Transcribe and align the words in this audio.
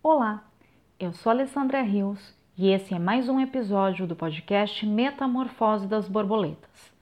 Olá, 0.00 0.44
eu 0.98 1.12
sou 1.12 1.30
Alessandra 1.30 1.82
Rios 1.82 2.32
e 2.56 2.68
esse 2.68 2.94
é 2.94 3.00
mais 3.00 3.28
um 3.28 3.40
episódio 3.40 4.06
do 4.06 4.14
podcast 4.14 4.86
Metamorfose 4.86 5.88
das 5.88 6.08
Borboletas. 6.08 6.94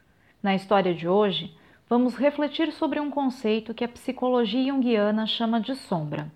Na 0.43 0.55
história 0.55 0.95
de 0.95 1.07
hoje, 1.07 1.55
vamos 1.91 2.17
refletir 2.17 2.73
sobre 2.73 2.99
um 2.99 3.11
conceito 3.11 3.75
que 3.75 3.85
a 3.85 3.89
psicologia 3.89 4.73
junguiana 4.73 5.27
chama 5.27 5.61
de 5.61 5.77
sombra. 5.77 6.33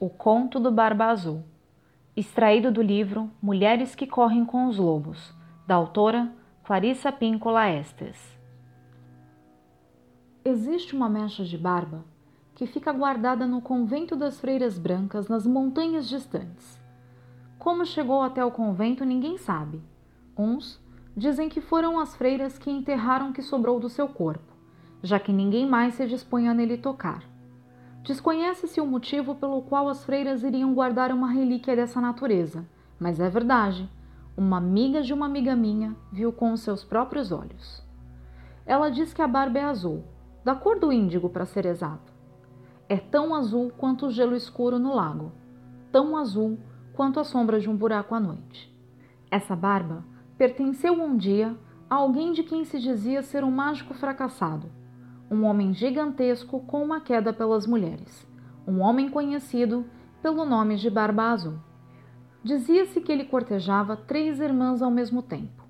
O 0.00 0.08
Conto 0.08 0.58
do 0.58 0.72
Barba 0.72 1.04
Azul, 1.04 1.44
extraído 2.16 2.72
do 2.72 2.80
livro 2.80 3.30
Mulheres 3.42 3.94
que 3.94 4.06
Correm 4.06 4.46
com 4.46 4.68
os 4.68 4.78
Lobos, 4.78 5.34
da 5.66 5.74
autora 5.74 6.34
Clarissa 6.66 7.12
Píncola 7.12 7.70
Estes. 7.70 8.36
Existe 10.44 10.96
uma 10.96 11.08
mecha 11.08 11.44
de 11.44 11.56
barba 11.56 12.04
que 12.56 12.66
fica 12.66 12.92
guardada 12.92 13.46
no 13.46 13.60
convento 13.60 14.16
das 14.16 14.40
Freiras 14.40 14.76
Brancas 14.76 15.28
nas 15.28 15.46
montanhas 15.46 16.08
distantes. 16.08 16.82
Como 17.56 17.86
chegou 17.86 18.20
até 18.20 18.44
o 18.44 18.50
convento 18.50 19.04
ninguém 19.04 19.38
sabe. 19.38 19.80
Uns 20.36 20.82
dizem 21.16 21.48
que 21.48 21.60
foram 21.60 22.00
as 22.00 22.16
freiras 22.16 22.58
que 22.58 22.68
enterraram 22.68 23.30
o 23.30 23.32
que 23.32 23.42
sobrou 23.42 23.78
do 23.78 23.88
seu 23.88 24.08
corpo, 24.08 24.52
já 25.04 25.20
que 25.20 25.32
ninguém 25.32 25.68
mais 25.68 25.94
se 25.94 26.04
dispunha 26.04 26.52
nele 26.52 26.76
tocar. 26.76 27.22
Desconhece-se 28.02 28.80
o 28.80 28.86
motivo 28.86 29.36
pelo 29.36 29.62
qual 29.62 29.88
as 29.88 30.04
freiras 30.04 30.42
iriam 30.42 30.74
guardar 30.74 31.12
uma 31.12 31.30
relíquia 31.30 31.76
dessa 31.76 32.00
natureza, 32.00 32.66
mas 32.98 33.20
é 33.20 33.30
verdade. 33.30 33.88
Uma 34.36 34.58
amiga 34.58 35.02
de 35.02 35.12
uma 35.14 35.26
amiga 35.26 35.56
minha 35.56 35.96
viu 36.12 36.32
com 36.32 36.52
os 36.52 36.60
seus 36.60 36.84
próprios 36.84 37.32
olhos. 37.32 37.82
Ela 38.66 38.90
diz 38.90 39.12
que 39.14 39.22
a 39.22 39.26
barba 39.26 39.58
é 39.58 39.62
azul, 39.62 40.04
da 40.44 40.54
cor 40.54 40.78
do 40.78 40.92
índigo 40.92 41.30
para 41.30 41.46
ser 41.46 41.64
exato. 41.64 42.12
É 42.88 42.96
tão 42.96 43.34
azul 43.34 43.70
quanto 43.76 44.06
o 44.06 44.10
gelo 44.10 44.36
escuro 44.36 44.78
no 44.78 44.94
lago, 44.94 45.32
tão 45.90 46.16
azul 46.16 46.58
quanto 46.92 47.18
a 47.18 47.24
sombra 47.24 47.58
de 47.58 47.70
um 47.70 47.76
buraco 47.76 48.14
à 48.14 48.20
noite. 48.20 48.72
Essa 49.30 49.56
barba 49.56 50.04
pertenceu 50.36 50.92
um 50.92 51.16
dia 51.16 51.56
a 51.88 51.94
alguém 51.94 52.32
de 52.32 52.42
quem 52.42 52.64
se 52.64 52.78
dizia 52.78 53.22
ser 53.22 53.42
um 53.42 53.50
mágico 53.50 53.94
fracassado 53.94 54.70
um 55.30 55.44
homem 55.44 55.74
gigantesco 55.74 56.60
com 56.60 56.82
uma 56.82 57.00
queda 57.00 57.32
pelas 57.32 57.66
mulheres, 57.66 58.26
um 58.66 58.80
homem 58.80 59.08
conhecido 59.08 59.84
pelo 60.22 60.44
nome 60.44 60.76
de 60.76 60.88
Barba 60.88 61.30
Azul. 61.30 61.58
Dizia-se 62.46 63.00
que 63.00 63.10
ele 63.10 63.24
cortejava 63.24 63.96
três 63.96 64.38
irmãs 64.38 64.80
ao 64.80 64.88
mesmo 64.88 65.20
tempo. 65.20 65.64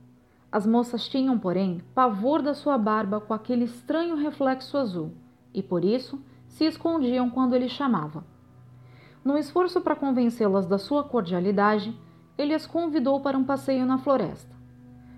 As 0.53 0.67
moças 0.67 1.09
tinham, 1.09 1.39
porém, 1.39 1.81
pavor 1.95 2.43
da 2.43 2.53
sua 2.53 2.77
barba 2.77 3.19
com 3.19 3.33
aquele 3.33 3.65
estranho 3.65 4.15
reflexo 4.15 4.77
azul 4.77 5.15
e, 5.55 5.63
por 5.63 5.83
isso, 5.83 6.23
se 6.47 6.67
escondiam 6.67 7.31
quando 7.31 7.57
ele 7.57 7.67
chamava. 7.67 8.27
Num 9.25 9.39
esforço 9.39 9.81
para 9.81 9.97
convencê-las 9.97 10.67
da 10.67 10.77
sua 10.77 11.03
cordialidade, 11.03 11.99
ele 12.37 12.53
as 12.53 12.67
convidou 12.67 13.21
para 13.21 13.39
um 13.39 13.45
passeio 13.45 13.87
na 13.87 13.97
floresta. 13.97 14.55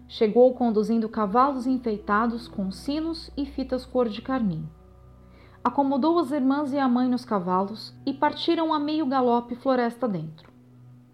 Chegou 0.07 0.55
conduzindo 0.55 1.09
cavalos 1.09 1.67
enfeitados 1.67 2.47
com 2.47 2.71
sinos 2.71 3.33
e 3.37 3.45
fitas 3.45 3.85
cor 3.85 4.09
de 4.09 4.23
carmim. 4.23 4.65
Acomodou 5.65 6.21
as 6.21 6.31
irmãs 6.31 6.73
e 6.73 6.79
a 6.79 6.87
mãe 6.89 7.09
nos 7.09 7.25
cavalos 7.25 7.93
e 8.07 8.15
partiram 8.15 8.73
a 8.73 8.79
meio 8.79 9.05
galope 9.07 9.57
floresta 9.57 10.07
dentro. 10.07 10.57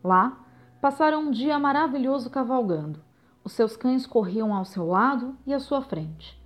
Lá, 0.04 0.38
passaram 0.80 1.22
um 1.22 1.30
dia 1.30 1.58
maravilhoso 1.58 2.28
cavalgando. 2.28 3.00
Os 3.42 3.52
seus 3.52 3.76
cães 3.76 4.06
corriam 4.06 4.54
ao 4.54 4.64
seu 4.64 4.86
lado 4.86 5.34
e 5.46 5.54
à 5.54 5.58
sua 5.58 5.80
frente. 5.80 6.38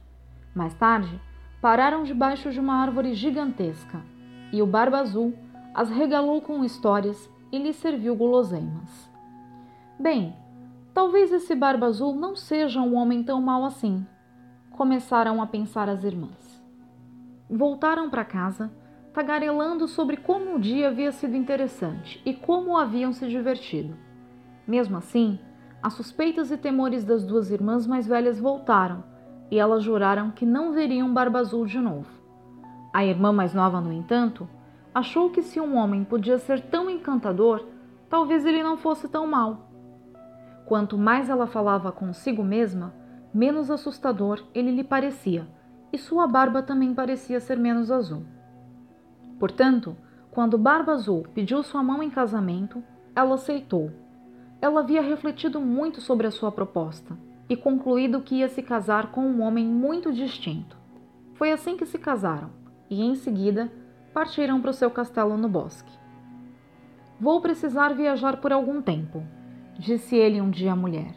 Mais 0.55 0.73
tarde, 0.75 1.21
pararam 1.61 2.05
debaixo 2.05 2.53
de 2.53 2.61
uma 2.61 2.77
árvore 2.77 3.15
gigantesca 3.15 4.01
e 4.53 4.63
o 4.63 4.67
Barba 4.67 5.01
Azul 5.01 5.35
as 5.75 5.91
regalou 5.91 6.41
com 6.41 6.65
histórias 6.65 7.29
e 7.51 7.59
lhes 7.59 7.77
serviu 7.77 8.15
guloseimas. 8.17 9.11
Bem, 9.99 10.35
Talvez 10.99 11.33
esse 11.33 11.55
Barba 11.55 11.87
Azul 11.87 12.17
não 12.17 12.35
seja 12.35 12.81
um 12.81 12.97
homem 12.97 13.23
tão 13.23 13.41
mau 13.41 13.65
assim. 13.65 14.05
Começaram 14.73 15.41
a 15.41 15.47
pensar 15.47 15.89
as 15.89 16.03
irmãs. 16.03 16.61
Voltaram 17.49 18.11
para 18.11 18.25
casa, 18.25 18.69
tagarelando 19.13 19.89
sobre 19.89 20.17
como 20.17 20.57
o 20.57 20.61
dia 20.61 20.89
havia 20.89 21.13
sido 21.13 21.37
interessante 21.37 22.21
e 22.25 22.35
como 22.35 22.77
haviam 22.77 23.13
se 23.13 23.27
divertido. 23.29 23.97
Mesmo 24.67 24.97
assim, 24.97 25.39
as 25.83 25.95
suspeitas 25.95 26.51
e 26.51 26.57
temores 26.57 27.05
das 27.05 27.25
duas 27.25 27.51
irmãs 27.51 27.87
mais 27.87 28.07
velhas 28.07 28.39
voltaram 28.39 29.05
e 29.51 29.59
elas 29.59 29.83
juraram 29.83 30.31
que 30.31 30.45
não 30.45 30.73
veriam 30.73 31.13
Barba 31.13 31.39
Azul 31.39 31.65
de 31.65 31.79
novo. 31.79 32.09
A 32.93 33.05
irmã 33.05 33.33
mais 33.33 33.55
nova, 33.55 33.81
no 33.81 33.93
entanto, 33.93 34.49
achou 34.95 35.31
que 35.31 35.43
se 35.43 35.61
um 35.61 35.77
homem 35.77 36.05
podia 36.05 36.39
ser 36.39 36.61
tão 36.63 36.91
encantador, 36.91 37.65
talvez 38.09 38.45
ele 38.45 38.63
não 38.63 38.77
fosse 38.77 39.09
tão 39.09 39.27
mau. 39.27 39.69
Quanto 40.67 40.99
mais 40.99 41.31
ela 41.31 41.47
falava 41.47 41.93
consigo 41.93 42.43
mesma, 42.43 42.95
menos 43.33 43.71
assustador 43.71 44.45
ele 44.55 44.71
lhe 44.71 44.85
parecia, 44.85 45.47
e 45.93 45.97
sua 45.97 46.27
barba 46.27 46.63
também 46.63 46.93
parecia 46.93 47.41
ser 47.41 47.57
menos 47.57 47.91
azul. 47.91 48.25
Portanto, 49.39 49.97
quando 50.31 50.59
Barba 50.59 50.93
Azul 50.93 51.27
pediu 51.35 51.63
sua 51.63 51.83
mão 51.83 52.03
em 52.03 52.11
casamento, 52.11 52.83
ela 53.15 53.35
aceitou. 53.35 53.91
Ela 54.61 54.81
havia 54.81 55.01
refletido 55.01 55.61
muito 55.61 56.01
sobre 56.01 56.27
a 56.27 56.31
sua 56.31 56.51
proposta 56.51 57.17
e 57.49 57.57
concluído 57.57 58.21
que 58.21 58.37
ia 58.37 58.49
se 58.49 58.63
casar 58.63 59.11
com 59.11 59.23
um 59.23 59.43
homem 59.43 59.67
muito 59.67 60.13
distinto. 60.13 60.77
Foi 61.35 61.53
assim 61.53 61.77
que 61.77 61.87
se 61.87 61.99
casaram 61.99 62.51
e, 62.91 63.03
em 63.03 63.15
seguida, 63.15 63.71
partiram 64.13 64.61
para 64.61 64.71
o 64.71 64.75
seu 64.75 64.91
castelo 64.91 65.37
no 65.37 65.49
bosque. 65.49 65.93
Vou 67.21 67.41
precisar 67.41 67.95
viajar 67.95 68.41
por 68.41 68.53
algum 68.53 68.83
tempo, 68.83 69.23
disse 69.79 70.17
ele 70.17 70.41
um 70.41 70.51
dia 70.51 70.73
à 70.73 70.77
mulher. 70.77 71.15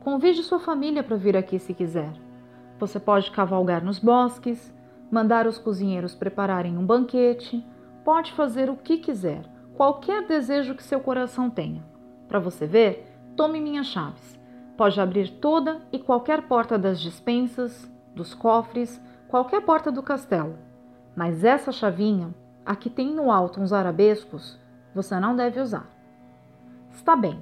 Convide 0.00 0.42
sua 0.42 0.58
família 0.58 1.02
para 1.02 1.16
vir 1.16 1.36
aqui 1.36 1.58
se 1.58 1.72
quiser. 1.72 2.12
Você 2.78 2.98
pode 2.98 3.30
cavalgar 3.30 3.84
nos 3.84 3.98
bosques, 3.98 4.72
mandar 5.12 5.46
os 5.46 5.58
cozinheiros 5.58 6.14
prepararem 6.14 6.78
um 6.78 6.86
banquete, 6.86 7.62
pode 8.02 8.32
fazer 8.32 8.70
o 8.70 8.76
que 8.76 8.96
quiser, 8.96 9.44
qualquer 9.76 10.26
desejo 10.26 10.74
que 10.74 10.82
seu 10.82 11.00
coração 11.00 11.50
tenha. 11.50 11.84
Para 12.26 12.38
você 12.38 12.66
ver, 12.66 13.06
tome 13.36 13.60
minhas 13.60 13.86
chaves. 13.86 14.40
Pode 14.74 14.98
abrir 14.98 15.30
toda 15.32 15.82
e 15.92 15.98
qualquer 15.98 16.48
porta 16.48 16.78
das 16.78 16.98
dispensas, 16.98 17.92
dos 18.16 18.32
cofres, 18.32 18.98
qualquer 19.28 19.60
porta 19.60 19.92
do 19.92 20.02
castelo. 20.02 20.58
Mas 21.14 21.44
essa 21.44 21.70
chavinha, 21.70 22.34
a 22.64 22.74
que 22.74 22.88
tem 22.88 23.14
no 23.14 23.30
alto 23.30 23.60
uns 23.60 23.70
arabescos, 23.70 24.58
você 24.94 25.20
não 25.20 25.36
deve 25.36 25.60
usar. 25.60 25.86
Está 26.90 27.14
bem, 27.14 27.38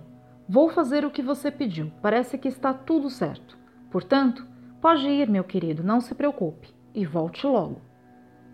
Vou 0.52 0.68
fazer 0.68 1.04
o 1.04 1.12
que 1.12 1.22
você 1.22 1.48
pediu. 1.48 1.92
Parece 2.02 2.36
que 2.36 2.48
está 2.48 2.74
tudo 2.74 3.08
certo. 3.08 3.56
Portanto, 3.88 4.44
pode 4.80 5.08
ir, 5.08 5.30
meu 5.30 5.44
querido, 5.44 5.84
não 5.84 6.00
se 6.00 6.12
preocupe 6.12 6.79
e 6.94 7.04
volte 7.04 7.46
logo. 7.46 7.80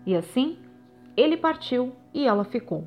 E 0.05 0.15
assim, 0.15 0.57
ele 1.15 1.37
partiu 1.37 1.93
e 2.13 2.25
ela 2.25 2.43
ficou. 2.43 2.85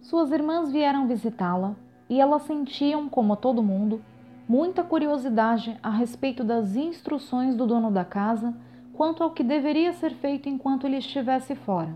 Suas 0.00 0.32
irmãs 0.32 0.72
vieram 0.72 1.06
visitá-la 1.06 1.76
e 2.08 2.20
elas 2.20 2.42
sentiam, 2.42 3.08
como 3.08 3.36
todo 3.36 3.62
mundo, 3.62 4.02
muita 4.48 4.82
curiosidade 4.82 5.78
a 5.82 5.90
respeito 5.90 6.42
das 6.42 6.74
instruções 6.74 7.54
do 7.54 7.66
dono 7.66 7.90
da 7.90 8.04
casa 8.04 8.54
quanto 8.94 9.22
ao 9.22 9.30
que 9.30 9.44
deveria 9.44 9.92
ser 9.92 10.14
feito 10.14 10.48
enquanto 10.48 10.86
ele 10.86 10.96
estivesse 10.96 11.54
fora. 11.54 11.94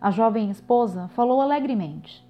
A 0.00 0.10
jovem 0.10 0.50
esposa 0.50 1.08
falou 1.08 1.40
alegremente. 1.40 2.24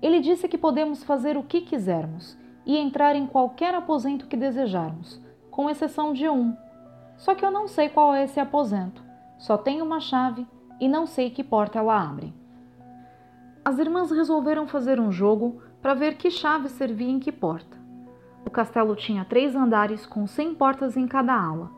Ele 0.00 0.20
disse 0.20 0.48
que 0.48 0.56
podemos 0.56 1.04
fazer 1.04 1.36
o 1.36 1.42
que 1.42 1.60
quisermos 1.60 2.38
e 2.64 2.76
entrar 2.76 3.14
em 3.14 3.26
qualquer 3.26 3.74
aposento 3.74 4.26
que 4.26 4.36
desejarmos, 4.36 5.20
com 5.50 5.68
exceção 5.68 6.12
de 6.12 6.28
um. 6.28 6.56
Só 7.16 7.34
que 7.34 7.44
eu 7.44 7.50
não 7.50 7.68
sei 7.68 7.88
qual 7.88 8.14
é 8.14 8.24
esse 8.24 8.40
aposento. 8.40 9.02
Só 9.38 9.56
tenho 9.56 9.84
uma 9.84 10.00
chave 10.00 10.46
e 10.80 10.88
não 10.88 11.06
sei 11.06 11.30
que 11.30 11.44
porta 11.44 11.78
ela 11.78 12.00
abre. 12.00 12.34
As 13.64 13.78
irmãs 13.78 14.10
resolveram 14.10 14.66
fazer 14.66 14.98
um 14.98 15.12
jogo 15.12 15.62
para 15.80 15.94
ver 15.94 16.16
que 16.16 16.30
chave 16.30 16.68
servia 16.68 17.10
em 17.10 17.20
que 17.20 17.30
porta. 17.30 17.76
O 18.44 18.50
castelo 18.50 18.96
tinha 18.96 19.24
três 19.24 19.54
andares 19.54 20.04
com 20.04 20.26
cem 20.26 20.54
portas 20.54 20.96
em 20.96 21.06
cada 21.06 21.32
ala, 21.32 21.70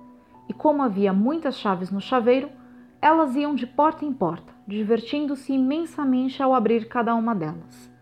e 0.48 0.54
como 0.54 0.82
havia 0.82 1.12
muitas 1.12 1.58
chaves 1.58 1.90
no 1.90 2.00
chaveiro, 2.00 2.50
elas 3.00 3.36
iam 3.36 3.54
de 3.54 3.66
porta 3.66 4.04
em 4.04 4.12
porta, 4.12 4.52
divertindo-se 4.66 5.52
imensamente 5.52 6.42
ao 6.42 6.54
abrir 6.54 6.88
cada 6.88 7.14
uma 7.14 7.34
delas. 7.34 7.92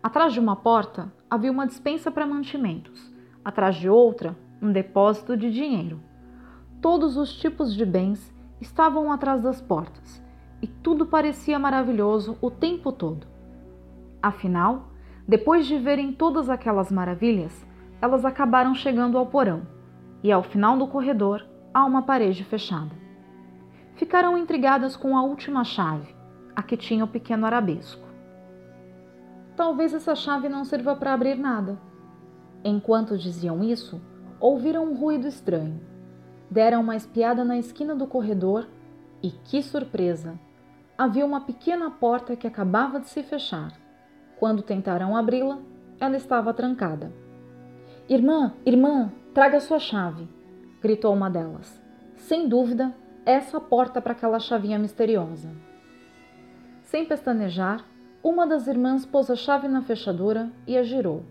Atrás 0.00 0.32
de 0.32 0.38
uma 0.38 0.54
porta 0.54 1.12
havia 1.28 1.50
uma 1.50 1.66
dispensa 1.66 2.12
para 2.12 2.26
mantimentos, 2.26 3.12
atrás 3.44 3.74
de 3.74 3.88
outra, 3.88 4.36
um 4.62 4.70
depósito 4.70 5.36
de 5.36 5.50
dinheiro. 5.50 6.00
Todos 6.88 7.16
os 7.16 7.32
tipos 7.32 7.74
de 7.74 7.84
bens 7.84 8.32
estavam 8.60 9.10
atrás 9.10 9.42
das 9.42 9.60
portas 9.60 10.22
e 10.62 10.68
tudo 10.68 11.04
parecia 11.04 11.58
maravilhoso 11.58 12.38
o 12.40 12.48
tempo 12.48 12.92
todo. 12.92 13.26
Afinal, 14.22 14.92
depois 15.26 15.66
de 15.66 15.76
verem 15.78 16.12
todas 16.12 16.48
aquelas 16.48 16.92
maravilhas, 16.92 17.66
elas 18.00 18.24
acabaram 18.24 18.72
chegando 18.72 19.18
ao 19.18 19.26
porão 19.26 19.66
e, 20.22 20.30
ao 20.30 20.44
final 20.44 20.78
do 20.78 20.86
corredor, 20.86 21.44
a 21.74 21.84
uma 21.84 22.02
parede 22.02 22.44
fechada. 22.44 22.94
Ficaram 23.96 24.38
intrigadas 24.38 24.96
com 24.96 25.16
a 25.16 25.24
última 25.24 25.64
chave, 25.64 26.14
a 26.54 26.62
que 26.62 26.76
tinha 26.76 27.04
o 27.04 27.08
pequeno 27.08 27.46
arabesco. 27.46 28.06
Talvez 29.56 29.92
essa 29.92 30.14
chave 30.14 30.48
não 30.48 30.64
sirva 30.64 30.94
para 30.94 31.12
abrir 31.12 31.36
nada. 31.36 31.80
Enquanto 32.62 33.18
diziam 33.18 33.64
isso, 33.64 34.00
ouviram 34.38 34.84
um 34.84 34.94
ruído 34.94 35.26
estranho. 35.26 35.95
Deram 36.50 36.80
uma 36.80 36.96
espiada 36.96 37.44
na 37.44 37.58
esquina 37.58 37.94
do 37.94 38.06
corredor 38.06 38.68
e, 39.22 39.30
que 39.30 39.62
surpresa! 39.62 40.38
Havia 40.96 41.26
uma 41.26 41.40
pequena 41.40 41.90
porta 41.90 42.36
que 42.36 42.46
acabava 42.46 43.00
de 43.00 43.08
se 43.08 43.22
fechar. 43.22 43.72
Quando 44.38 44.62
tentaram 44.62 45.16
abri-la, 45.16 45.58
ela 46.00 46.16
estava 46.16 46.54
trancada. 46.54 47.12
Irmã, 48.08 48.54
irmã, 48.64 49.12
traga 49.34 49.60
sua 49.60 49.78
chave, 49.78 50.28
gritou 50.80 51.12
uma 51.12 51.28
delas. 51.28 51.82
Sem 52.14 52.48
dúvida, 52.48 52.94
essa 53.24 53.60
porta 53.60 54.00
para 54.00 54.12
aquela 54.12 54.38
chavinha 54.38 54.78
misteriosa. 54.78 55.50
Sem 56.82 57.04
pestanejar, 57.04 57.84
uma 58.22 58.46
das 58.46 58.66
irmãs 58.66 59.04
pôs 59.04 59.30
a 59.30 59.36
chave 59.36 59.68
na 59.68 59.82
fechadura 59.82 60.50
e 60.66 60.78
a 60.78 60.82
girou. 60.82 61.24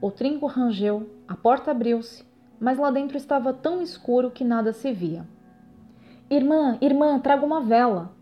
O 0.00 0.10
trinco 0.10 0.46
rangeu, 0.46 1.10
a 1.26 1.34
porta 1.34 1.70
abriu-se, 1.70 2.24
mas 2.62 2.78
lá 2.78 2.92
dentro 2.92 3.16
estava 3.16 3.52
tão 3.52 3.82
escuro 3.82 4.30
que 4.30 4.44
nada 4.44 4.72
se 4.72 4.92
via. 4.92 5.26
Irmã, 6.30 6.78
irmã, 6.80 7.18
traga 7.18 7.44
uma 7.44 7.60
vela! 7.60 8.12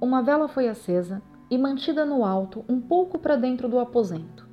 Uma 0.00 0.22
vela 0.22 0.48
foi 0.48 0.68
acesa 0.68 1.22
e 1.48 1.56
mantida 1.56 2.04
no 2.04 2.24
alto, 2.24 2.64
um 2.68 2.80
pouco 2.80 3.16
para 3.16 3.36
dentro 3.36 3.68
do 3.68 3.78
aposento. 3.78 4.48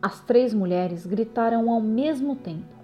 As 0.00 0.20
três 0.20 0.54
mulheres 0.54 1.04
gritaram 1.04 1.70
ao 1.70 1.78
mesmo 1.78 2.36
tempo, 2.36 2.74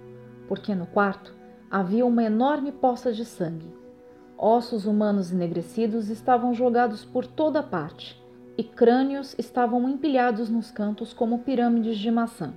porque 0.47 0.75
no 0.75 0.85
quarto 0.85 1.33
havia 1.69 2.05
uma 2.05 2.23
enorme 2.23 2.71
poça 2.71 3.11
de 3.11 3.25
sangue. 3.25 3.73
Ossos 4.37 4.85
humanos 4.85 5.31
enegrecidos 5.31 6.09
estavam 6.09 6.53
jogados 6.53 7.03
por 7.03 7.25
toda 7.25 7.63
parte 7.63 8.21
e 8.55 8.63
crânios 8.63 9.33
estavam 9.35 9.89
empilhados 9.89 10.47
nos 10.47 10.69
cantos 10.69 11.11
como 11.11 11.39
pirâmides 11.39 11.97
de 11.97 12.11
maçã. 12.11 12.53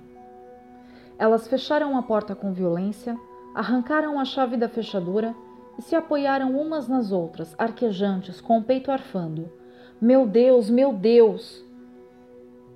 Elas 1.17 1.47
fecharam 1.47 1.97
a 1.97 2.03
porta 2.03 2.35
com 2.35 2.53
violência, 2.53 3.17
arrancaram 3.53 4.19
a 4.19 4.25
chave 4.25 4.57
da 4.57 4.67
fechadura 4.67 5.35
e 5.77 5.81
se 5.81 5.95
apoiaram 5.95 6.59
umas 6.59 6.87
nas 6.87 7.11
outras, 7.11 7.55
arquejantes, 7.57 8.41
com 8.41 8.57
o 8.57 8.63
peito 8.63 8.91
arfando. 8.91 9.49
Meu 10.01 10.27
Deus, 10.27 10.69
meu 10.69 10.93
Deus! 10.93 11.65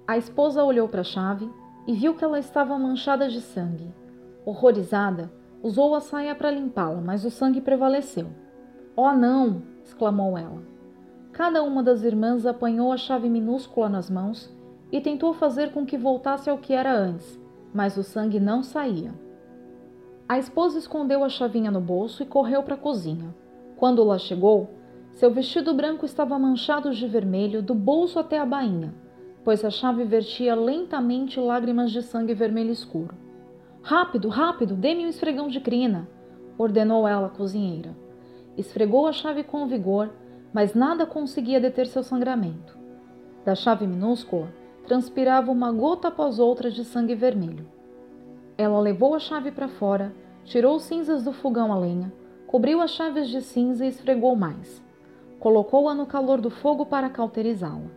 A 0.07 0.18
esposa 0.18 0.63
olhou 0.63 0.88
para 0.88 1.01
a 1.01 1.03
chave 1.03 1.50
e 1.86 1.94
viu 1.94 2.15
que 2.15 2.24
ela 2.24 2.39
estava 2.39 2.77
manchada 2.77 3.27
de 3.27 3.41
sangue. 3.41 3.94
Horrorizada, 4.45 5.31
usou 5.62 5.94
a 5.94 6.00
saia 6.00 6.33
para 6.33 6.51
limpá-la, 6.51 7.01
mas 7.01 7.25
o 7.25 7.30
sangue 7.30 7.62
prevaleceu. 7.62 8.27
Oh, 8.95 9.12
não! 9.12 9.63
exclamou 9.83 10.38
ela. 10.38 10.62
Cada 11.31 11.63
uma 11.63 11.81
das 11.81 12.03
irmãs 12.03 12.45
apanhou 12.45 12.92
a 12.92 12.97
chave 12.97 13.30
minúscula 13.30 13.88
nas 13.88 14.09
mãos 14.09 14.53
e 14.92 15.00
tentou 15.00 15.33
fazer 15.33 15.71
com 15.71 15.85
que 15.85 15.97
voltasse 15.97 16.50
ao 16.50 16.57
que 16.57 16.74
era 16.74 16.94
antes, 16.94 17.38
mas 17.74 17.98
o 17.98 18.04
sangue 18.04 18.39
não 18.39 18.63
saía. 18.63 19.13
A 20.27 20.38
esposa 20.38 20.77
escondeu 20.77 21.24
a 21.24 21.30
chavinha 21.30 21.71
no 21.71 21.81
bolso 21.81 22.21
e 22.24 22.25
correu 22.25 22.63
para 22.63 22.75
a 22.75 22.77
cozinha. 22.77 23.33
Quando 23.77 24.04
lá 24.04 24.18
chegou, 24.18 24.69
seu 25.12 25.31
vestido 25.31 25.74
branco 25.74 26.06
estava 26.06 26.38
manchado 26.38 26.94
de 26.94 27.07
vermelho 27.07 27.62
do 27.62 27.74
bolso 27.74 28.19
até 28.19 28.38
a 28.38 28.45
bainha, 28.45 28.94
pois 29.44 29.66
a 29.66 29.69
chave 29.69 30.04
vertia 30.04 30.56
lentamente 30.56 31.39
lágrimas 31.39 31.92
de 31.92 32.01
sangue 32.01 32.33
vermelho 32.33 32.71
escuro. 32.71 33.16
Rápido, 33.81 34.30
rápido, 34.30 34.75
dê-me 34.75 35.06
um 35.06 35.10
esfregão 35.10 35.48
de 35.48 35.60
crina, 35.60 36.07
ordenou 36.57 37.07
ela 37.07 37.27
à 37.27 37.30
cozinheira. 37.30 37.95
Esfregou 38.57 39.07
a 39.07 39.13
chave 39.13 39.44
com 39.44 39.68
vigor 39.68 40.10
mas 40.54 40.74
nada 40.74 41.06
conseguia 41.06 41.60
deter 41.60 41.88
seu 41.88 42.04
sangramento. 42.04 42.77
Da 43.45 43.56
chave 43.56 43.88
minúscula 43.88 44.50
transpirava 44.88 45.52
uma 45.52 45.72
gota 45.72 46.08
após 46.08 46.40
outra 46.40 46.70
de 46.70 46.84
sangue 46.84 47.16
vermelho. 47.16 47.68
Ela 48.58 48.80
levou 48.80 49.16
a 49.16 49.20
chave 49.20 49.52
para 49.52 49.68
fora, 49.68 50.14
tirou 50.44 50.80
cinzas 50.80 51.24
do 51.24 51.31
fogão 51.31 51.72
a 51.72 51.78
lenha, 51.78 52.12
cobriu 52.48 52.81
as 52.81 52.92
chaves 52.92 53.30
de 53.30 53.42
cinza 53.42 53.86
e 53.86 53.90
esfregou 53.90 54.36
mais. 54.36 54.84
Colocou-a 55.40 55.94
no 55.94 56.06
calor 56.06 56.42
do 56.42 56.50
fogo 56.50 56.86
para 56.86 57.10
cauterizá-la. 57.10 57.90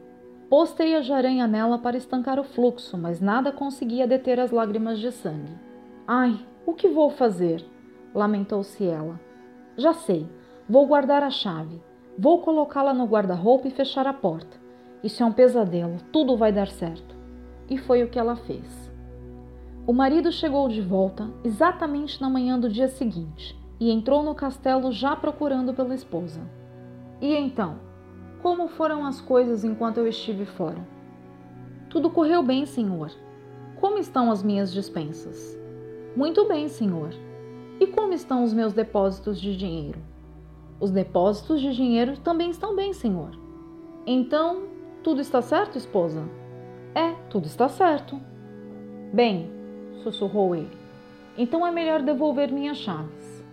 Pôs 0.48 0.72
teia 0.72 1.00
de 1.00 1.12
aranha 1.12 1.48
nela 1.48 1.78
para 1.78 1.96
estancar 1.96 2.38
o 2.38 2.44
fluxo, 2.44 2.96
mas 2.98 3.20
nada 3.20 3.50
conseguia 3.50 4.06
deter 4.06 4.38
as 4.38 4.50
lágrimas 4.50 5.00
de 5.00 5.10
sangue. 5.10 5.58
Ai, 6.06 6.38
o 6.66 6.74
que 6.74 6.88
vou 6.88 7.10
fazer? 7.10 7.64
lamentou-se 8.14 8.86
ela. 8.86 9.18
Já 9.76 9.94
sei, 9.94 10.28
vou 10.68 10.86
guardar 10.86 11.22
a 11.22 11.30
chave. 11.30 11.82
Vou 12.18 12.42
colocá-la 12.42 12.92
no 12.92 13.06
guarda-roupa 13.06 13.68
e 13.68 13.70
fechar 13.70 14.06
a 14.06 14.12
porta. 14.12 14.61
Isso 15.02 15.22
é 15.22 15.26
um 15.26 15.32
pesadelo, 15.32 15.96
tudo 16.12 16.36
vai 16.36 16.52
dar 16.52 16.68
certo. 16.68 17.16
E 17.68 17.76
foi 17.76 18.02
o 18.02 18.08
que 18.08 18.18
ela 18.18 18.36
fez. 18.36 18.90
O 19.84 19.92
marido 19.92 20.30
chegou 20.30 20.68
de 20.68 20.80
volta 20.80 21.28
exatamente 21.42 22.20
na 22.20 22.30
manhã 22.30 22.58
do 22.58 22.68
dia 22.68 22.86
seguinte 22.86 23.58
e 23.80 23.90
entrou 23.90 24.22
no 24.22 24.34
castelo 24.34 24.92
já 24.92 25.16
procurando 25.16 25.74
pela 25.74 25.94
esposa. 25.94 26.40
E 27.20 27.34
então, 27.34 27.80
como 28.40 28.68
foram 28.68 29.04
as 29.04 29.20
coisas 29.20 29.64
enquanto 29.64 29.98
eu 29.98 30.06
estive 30.06 30.44
fora? 30.44 30.86
Tudo 31.90 32.10
correu 32.10 32.42
bem, 32.42 32.64
senhor. 32.64 33.10
Como 33.80 33.98
estão 33.98 34.30
as 34.30 34.42
minhas 34.42 34.72
dispensas? 34.72 35.58
Muito 36.16 36.46
bem, 36.46 36.68
senhor. 36.68 37.10
E 37.80 37.86
como 37.88 38.12
estão 38.12 38.44
os 38.44 38.52
meus 38.52 38.72
depósitos 38.72 39.40
de 39.40 39.56
dinheiro? 39.56 40.00
Os 40.78 40.92
depósitos 40.92 41.60
de 41.60 41.74
dinheiro 41.74 42.16
também 42.18 42.50
estão 42.50 42.76
bem, 42.76 42.92
senhor. 42.92 43.30
Então, 44.06 44.62
tudo 45.02 45.20
está 45.20 45.42
certo, 45.42 45.76
esposa? 45.76 46.22
É, 46.94 47.12
tudo 47.28 47.46
está 47.46 47.68
certo. 47.68 48.20
Bem, 49.12 49.50
sussurrou 50.02 50.54
ele. 50.54 50.76
Então 51.36 51.66
é 51.66 51.70
melhor 51.70 52.02
devolver 52.02 52.52
minhas 52.52 52.78
chaves. 52.78 53.44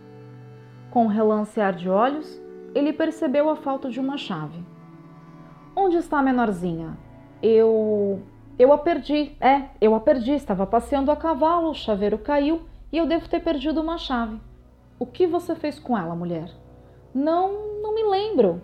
Com 0.91 1.05
um 1.05 1.07
relancear 1.07 1.73
de 1.73 1.89
olhos, 1.89 2.39
ele 2.75 2.93
percebeu 2.93 3.49
a 3.49 3.55
falta 3.55 3.89
de 3.89 3.99
uma 3.99 4.17
chave. 4.17 4.63
Onde 5.75 5.97
está 5.97 6.19
a 6.19 6.23
menorzinha? 6.23 6.97
Eu. 7.41 8.21
Eu 8.57 8.73
a 8.73 8.77
perdi. 8.77 9.35
É, 9.39 9.69
eu 9.79 9.95
a 9.95 9.99
perdi. 9.99 10.33
Estava 10.33 10.67
passeando 10.67 11.11
a 11.11 11.15
cavalo, 11.15 11.69
o 11.69 11.75
chaveiro 11.75 12.17
caiu 12.17 12.61
e 12.91 12.97
eu 12.97 13.05
devo 13.05 13.29
ter 13.29 13.39
perdido 13.39 13.81
uma 13.81 13.97
chave. 13.97 14.39
O 14.99 15.05
que 15.05 15.25
você 15.25 15.55
fez 15.55 15.79
com 15.79 15.97
ela, 15.97 16.13
mulher? 16.13 16.51
Não, 17.13 17.81
não 17.81 17.95
me 17.95 18.03
lembro. 18.03 18.61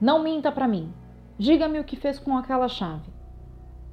Não 0.00 0.22
minta 0.22 0.52
para 0.52 0.68
mim. 0.68 0.92
Diga-me 1.38 1.78
o 1.78 1.84
que 1.84 1.96
fez 1.96 2.18
com 2.18 2.36
aquela 2.36 2.66
chave. 2.66 3.10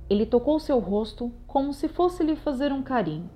Ele 0.10 0.26
tocou 0.26 0.60
seu 0.60 0.80
rosto 0.80 1.32
como 1.46 1.74
se 1.74 1.88
fosse 1.88 2.24
lhe 2.24 2.36
fazer 2.36 2.72
um 2.72 2.82
carinho, 2.82 3.30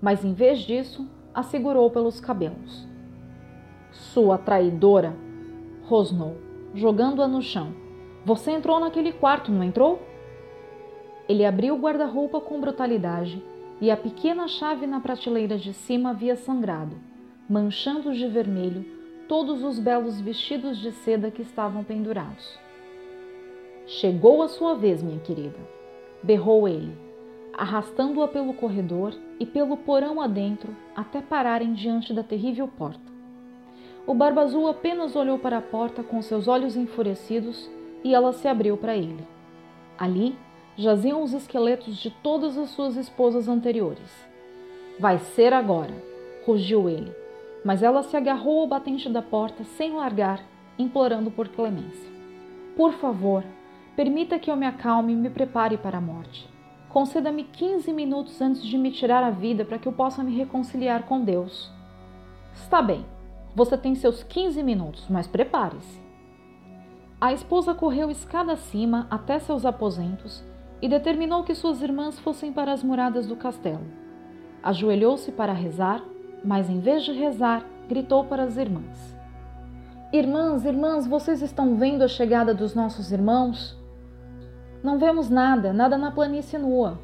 mas 0.00 0.24
em 0.24 0.32
vez 0.32 0.60
disso, 0.60 1.08
a 1.32 1.42
segurou 1.42 1.90
pelos 1.90 2.20
cabelos. 2.20 2.86
Sua 3.92 4.36
traidora! 4.36 5.14
rosnou, 5.84 6.36
jogando-a 6.74 7.28
no 7.28 7.42
chão. 7.42 7.74
Você 8.24 8.50
entrou 8.50 8.80
naquele 8.80 9.12
quarto, 9.12 9.52
não 9.52 9.62
entrou? 9.62 10.00
Ele 11.28 11.44
abriu 11.44 11.74
o 11.74 11.78
guarda-roupa 11.78 12.40
com 12.40 12.60
brutalidade 12.60 13.42
e 13.80 13.90
a 13.90 13.96
pequena 13.96 14.48
chave 14.48 14.86
na 14.86 15.00
prateleira 15.00 15.58
de 15.58 15.72
cima 15.72 16.10
havia 16.10 16.36
sangrado, 16.36 16.96
manchando 17.48 18.12
de 18.12 18.26
vermelho 18.26 18.84
todos 19.28 19.62
os 19.62 19.78
belos 19.78 20.20
vestidos 20.20 20.78
de 20.78 20.92
seda 20.92 21.30
que 21.30 21.42
estavam 21.42 21.84
pendurados. 21.84 22.58
Chegou 23.86 24.42
a 24.42 24.48
sua 24.48 24.74
vez, 24.74 25.02
minha 25.02 25.18
querida, 25.18 25.58
berrou 26.22 26.68
ele, 26.68 26.96
arrastando-a 27.52 28.28
pelo 28.28 28.54
corredor 28.54 29.12
e 29.40 29.44
pelo 29.44 29.76
porão 29.76 30.20
adentro 30.20 30.74
até 30.94 31.20
pararem 31.20 31.72
diante 31.72 32.14
da 32.14 32.22
terrível 32.22 32.68
porta. 32.68 33.12
O 34.06 34.14
Barba 34.14 34.42
Azul 34.42 34.68
apenas 34.68 35.14
olhou 35.14 35.38
para 35.38 35.58
a 35.58 35.62
porta 35.62 36.02
com 36.02 36.22
seus 36.22 36.48
olhos 36.48 36.76
enfurecidos 36.76 37.70
e 38.04 38.14
ela 38.14 38.32
se 38.32 38.48
abriu 38.48 38.76
para 38.76 38.96
ele. 38.96 39.26
Ali 39.98 40.36
jaziam 40.76 41.22
os 41.22 41.32
esqueletos 41.32 41.96
de 41.98 42.10
todas 42.10 42.56
as 42.56 42.70
suas 42.70 42.96
esposas 42.96 43.48
anteriores. 43.48 44.10
Vai 44.98 45.18
ser 45.18 45.52
agora, 45.52 45.94
rugiu 46.46 46.88
ele, 46.88 47.12
mas 47.64 47.82
ela 47.82 48.02
se 48.02 48.16
agarrou 48.16 48.60
ao 48.60 48.66
batente 48.66 49.08
da 49.08 49.22
porta 49.22 49.64
sem 49.64 49.92
largar, 49.92 50.40
implorando 50.78 51.30
por 51.30 51.48
clemência. 51.48 52.10
Por 52.76 52.92
favor, 52.94 53.44
permita 53.96 54.38
que 54.38 54.50
eu 54.50 54.56
me 54.56 54.66
acalme 54.66 55.12
e 55.12 55.16
me 55.16 55.30
prepare 55.30 55.76
para 55.76 55.98
a 55.98 56.00
morte. 56.00 56.48
Conceda-me 56.88 57.44
15 57.44 57.92
minutos 57.92 58.40
antes 58.40 58.62
de 58.62 58.76
me 58.76 58.90
tirar 58.90 59.22
a 59.22 59.30
vida 59.30 59.64
para 59.64 59.78
que 59.78 59.88
eu 59.88 59.92
possa 59.92 60.22
me 60.22 60.36
reconciliar 60.36 61.04
com 61.04 61.24
Deus. 61.24 61.70
Está 62.54 62.82
bem, 62.82 63.04
você 63.54 63.76
tem 63.78 63.94
seus 63.94 64.22
15 64.22 64.62
minutos, 64.62 65.06
mas 65.08 65.26
prepare-se. 65.26 66.00
A 67.20 67.32
esposa 67.32 67.74
correu 67.74 68.10
escada 68.10 68.52
acima 68.52 69.06
até 69.10 69.38
seus 69.38 69.64
aposentos 69.64 70.44
e 70.80 70.88
determinou 70.88 71.44
que 71.44 71.54
suas 71.54 71.82
irmãs 71.82 72.18
fossem 72.18 72.52
para 72.52 72.72
as 72.72 72.82
muradas 72.82 73.26
do 73.26 73.36
castelo. 73.36 73.86
Ajoelhou-se 74.62 75.30
para 75.32 75.52
rezar 75.52 76.02
mas 76.44 76.68
em 76.68 76.80
vez 76.80 77.04
de 77.04 77.12
rezar, 77.12 77.64
gritou 77.88 78.24
para 78.24 78.44
as 78.44 78.56
irmãs: 78.56 79.16
Irmãs, 80.12 80.64
irmãs, 80.64 81.06
vocês 81.06 81.42
estão 81.42 81.76
vendo 81.76 82.02
a 82.02 82.08
chegada 82.08 82.54
dos 82.54 82.74
nossos 82.74 83.12
irmãos? 83.12 83.80
Não 84.82 84.98
vemos 84.98 85.30
nada, 85.30 85.72
nada 85.72 85.96
na 85.96 86.10
planície 86.10 86.58
nua. 86.58 86.98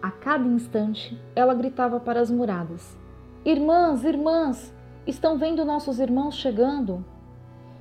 A 0.00 0.10
cada 0.10 0.46
instante, 0.46 1.20
ela 1.36 1.54
gritava 1.54 2.00
para 2.00 2.20
as 2.20 2.30
muradas: 2.30 2.96
Irmãs, 3.44 4.04
irmãs, 4.04 4.74
estão 5.06 5.36
vendo 5.36 5.64
nossos 5.64 6.00
irmãos 6.00 6.36
chegando? 6.36 7.04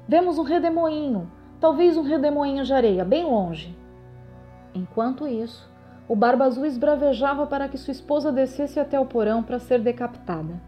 Vemos 0.08 0.38
um 0.38 0.44
redemoinho, 0.44 1.32
talvez 1.60 1.96
um 1.96 2.02
redemoinho 2.02 2.66
de 2.66 2.74
areia, 2.74 3.06
bem 3.06 3.24
longe. 3.26 3.78
Enquanto 4.74 5.26
isso, 5.26 5.70
o 6.08 6.16
Barba 6.16 6.46
Azul 6.46 6.66
esbravejava 6.66 7.48
para 7.48 7.68
que 7.68 7.78
sua 7.78 7.92
esposa 7.92 8.32
descesse 8.32 8.80
até 8.80 9.00
o 9.00 9.06
porão 9.06 9.42
para 9.42 9.60
ser 9.60 9.80
decapitada. 9.80 10.62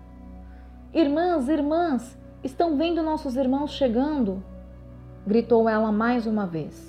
Irmãs, 0.93 1.47
irmãs, 1.49 2.17
estão 2.43 2.77
vendo 2.77 3.03
nossos 3.03 3.35
irmãos 3.35 3.71
chegando? 3.71 4.41
gritou 5.27 5.69
ela 5.69 5.91
mais 5.91 6.25
uma 6.25 6.47
vez. 6.47 6.88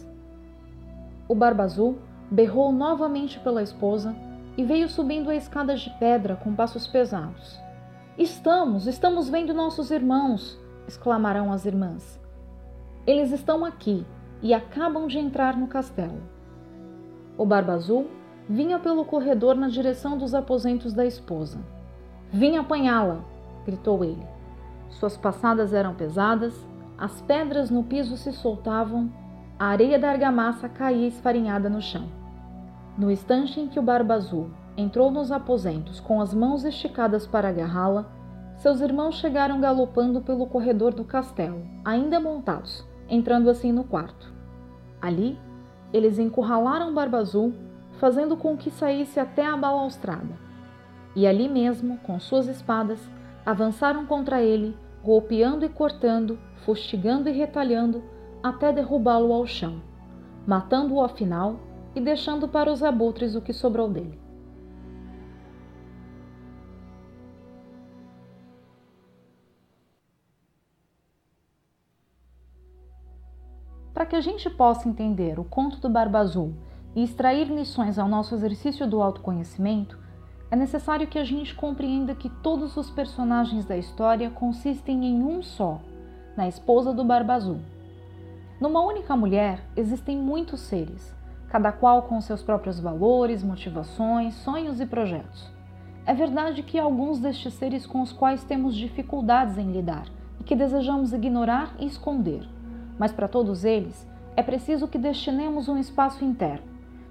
O 1.31 1.35
Barba 1.37 1.63
Azul 1.63 1.97
berrou 2.29 2.73
novamente 2.73 3.39
pela 3.39 3.63
esposa 3.63 4.17
e 4.57 4.65
veio 4.65 4.89
subindo 4.89 5.31
a 5.31 5.37
escada 5.37 5.77
de 5.77 5.89
pedra 5.91 6.35
com 6.35 6.57
passos 6.57 6.89
pesados. 6.89 7.57
Estamos, 8.19 8.89
estamos 8.89 9.29
vendo 9.29 9.55
nossos 9.55 9.93
irmãos! 9.93 10.59
exclamaram 10.89 11.53
as 11.53 11.65
irmãs. 11.65 12.21
Eles 13.07 13.31
estão 13.31 13.65
aqui 13.65 14.05
e 14.43 14.53
acabam 14.53 15.07
de 15.07 15.21
entrar 15.21 15.57
no 15.57 15.69
castelo. 15.69 16.21
O 17.39 17.47
Barba 17.47 17.75
Azul 17.75 18.09
vinha 18.49 18.81
pelo 18.81 19.05
corredor 19.05 19.55
na 19.55 19.69
direção 19.69 20.19
dos 20.19 20.35
aposentos 20.35 20.93
da 20.93 21.07
esposa. 21.07 21.61
Vim 22.33 22.57
apanhá-la! 22.57 23.21
gritou 23.65 24.05
ele. 24.05 24.27
Suas 24.89 25.17
passadas 25.17 25.73
eram 25.73 25.95
pesadas, 25.95 26.67
as 26.99 27.23
pedras 27.23 27.71
no 27.71 27.85
piso 27.85 28.17
se 28.17 28.33
soltavam, 28.33 29.09
a 29.61 29.67
areia 29.67 29.99
da 29.99 30.09
argamassa 30.09 30.71
caía 30.71 31.07
esfarinhada 31.07 31.69
no 31.69 31.83
chão. 31.83 32.09
No 32.97 33.11
instante 33.11 33.61
em 33.61 33.69
que 33.69 33.79
o 33.79 33.83
Barba 33.83 34.15
Azul 34.15 34.49
entrou 34.75 35.11
nos 35.11 35.31
aposentos 35.31 36.01
com 36.01 36.19
as 36.19 36.33
mãos 36.33 36.65
esticadas 36.65 37.27
para 37.27 37.51
agarrá-la, 37.51 38.07
seus 38.57 38.81
irmãos 38.81 39.17
chegaram 39.17 39.61
galopando 39.61 40.23
pelo 40.23 40.47
corredor 40.47 40.95
do 40.95 41.05
castelo, 41.05 41.63
ainda 41.85 42.19
montados, 42.19 42.83
entrando 43.07 43.51
assim 43.51 43.71
no 43.71 43.85
quarto. 43.85 44.33
Ali, 44.99 45.39
eles 45.93 46.19
encurralaram 46.19 46.95
Barba 46.95 47.19
Azul, 47.19 47.53
fazendo 47.99 48.39
com 48.39 48.57
que 48.57 48.71
saísse 48.71 49.21
até 49.21 49.45
a 49.45 49.59
balaustrada. 49.59 50.39
E 51.15 51.27
ali 51.27 51.51
mesmo, 51.51 51.99
com 51.99 52.19
suas 52.19 52.49
espadas, 52.49 52.99
avançaram 53.45 54.07
contra 54.07 54.41
ele, 54.41 54.75
golpeando 55.05 55.67
e 55.67 55.69
cortando, 55.69 56.39
fustigando 56.65 57.29
e 57.29 57.33
retalhando, 57.33 58.03
até 58.43 58.73
derrubá-lo 58.73 59.33
ao 59.33 59.47
chão, 59.47 59.83
matando-o 60.47 61.01
afinal 61.03 61.57
e 61.95 62.01
deixando 62.01 62.49
para 62.49 62.73
os 62.73 62.83
abutres 62.83 63.35
o 63.35 63.41
que 63.41 63.53
sobrou 63.53 63.89
dele. 63.89 64.19
Para 73.93 74.07
que 74.07 74.17
a 74.17 74.21
gente 74.21 74.49
possa 74.49 74.89
entender 74.89 75.39
o 75.39 75.45
conto 75.45 75.79
do 75.79 75.91
Barba 75.91 76.21
Azul 76.21 76.55
e 76.97 77.03
extrair 77.03 77.49
lições 77.49 77.99
ao 77.99 78.09
nosso 78.09 78.35
exercício 78.35 78.87
do 78.87 79.03
autoconhecimento, 79.03 79.99
é 80.51 80.57
necessário 80.57 81.07
que 81.07 81.19
a 81.19 81.25
gente 81.25 81.55
compreenda 81.55 82.15
que 82.15 82.29
todos 82.29 82.77
os 82.77 82.91
personagens 82.91 83.67
da 83.67 83.77
história 83.77 84.31
consistem 84.31 85.05
em 85.05 85.23
um 85.23 85.43
só, 85.43 85.81
na 86.37 86.49
esposa 86.49 86.93
do 86.93 87.05
Barba 87.05 87.35
Azul. 87.35 87.61
Numa 88.61 88.81
única 88.81 89.17
mulher 89.17 89.65
existem 89.77 90.17
muitos 90.19 90.61
seres, 90.61 91.15
cada 91.49 91.73
qual 91.73 92.03
com 92.03 92.21
seus 92.21 92.43
próprios 92.43 92.79
valores, 92.79 93.43
motivações, 93.43 94.35
sonhos 94.35 94.81
e 94.81 94.87
projetos. 94.87 95.51
É 96.07 96.15
verdade 96.15 96.63
que 96.63 96.79
alguns 96.79 97.19
destes 97.19 97.55
seres 97.55 97.87
com 97.87 98.03
os 98.03 98.13
quais 98.13 98.45
temos 98.45 98.77
dificuldades 98.77 99.57
em 99.59 99.73
lidar 99.73 100.07
e 100.39 100.45
que 100.45 100.55
desejamos 100.55 101.13
ignorar 101.13 101.75
e 101.79 101.87
esconder 101.87 102.47
mas 103.01 103.13
para 103.13 103.27
todos 103.27 103.65
eles 103.65 104.07
é 104.37 104.43
preciso 104.43 104.87
que 104.87 104.99
destinemos 104.99 105.71
um 105.71 105.79
espaço 105.79 106.23
interno, 106.23 106.67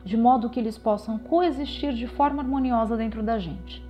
de 0.06 0.16
modo 0.16 0.48
que 0.48 0.60
eles 0.60 0.78
possam 0.78 1.18
coexistir 1.18 1.94
de 1.94 2.06
forma 2.06 2.44
harmoniosa 2.44 2.96
dentro 2.96 3.24
da 3.24 3.40
gente. 3.40 3.84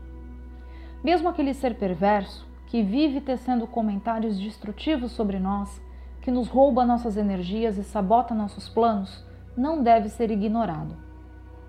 Mesmo 1.03 1.27
aquele 1.27 1.53
ser 1.53 1.75
perverso, 1.75 2.47
que 2.67 2.81
vive 2.81 3.19
tecendo 3.19 3.67
comentários 3.67 4.39
destrutivos 4.39 5.11
sobre 5.11 5.39
nós, 5.39 5.81
que 6.29 6.35
nos 6.35 6.47
rouba 6.47 6.85
nossas 6.85 7.17
energias 7.17 7.75
e 7.79 7.83
sabota 7.83 8.35
nossos 8.35 8.69
planos, 8.69 9.25
não 9.57 9.81
deve 9.81 10.09
ser 10.09 10.29
ignorado. 10.29 10.95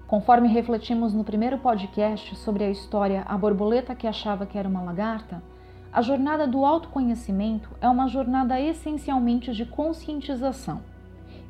Conforme 0.06 0.48
refletimos 0.48 1.14
no 1.14 1.24
primeiro 1.24 1.56
podcast 1.56 2.36
sobre 2.36 2.64
a 2.64 2.70
história 2.70 3.22
A 3.26 3.38
Borboleta 3.38 3.94
que 3.94 4.06
Achava 4.06 4.44
que 4.44 4.58
Era 4.58 4.68
uma 4.68 4.82
Lagarta, 4.82 5.42
a 5.90 6.02
jornada 6.02 6.46
do 6.46 6.62
autoconhecimento 6.62 7.70
é 7.80 7.88
uma 7.88 8.06
jornada 8.06 8.60
essencialmente 8.60 9.54
de 9.54 9.64
conscientização. 9.64 10.82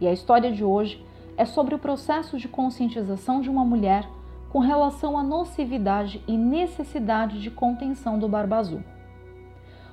E 0.00 0.06
a 0.06 0.12
história 0.12 0.52
de 0.52 0.62
hoje 0.62 1.04
é 1.36 1.44
sobre 1.44 1.74
o 1.74 1.80
processo 1.80 2.38
de 2.38 2.46
conscientização 2.46 3.40
de 3.40 3.50
uma 3.50 3.64
mulher 3.64 4.08
com 4.50 4.60
relação 4.60 5.18
à 5.18 5.22
nocividade 5.24 6.22
e 6.28 6.38
necessidade 6.38 7.42
de 7.42 7.50
contenção 7.50 8.20
do 8.20 8.28
Barba 8.28 8.58
Azul. 8.58 8.84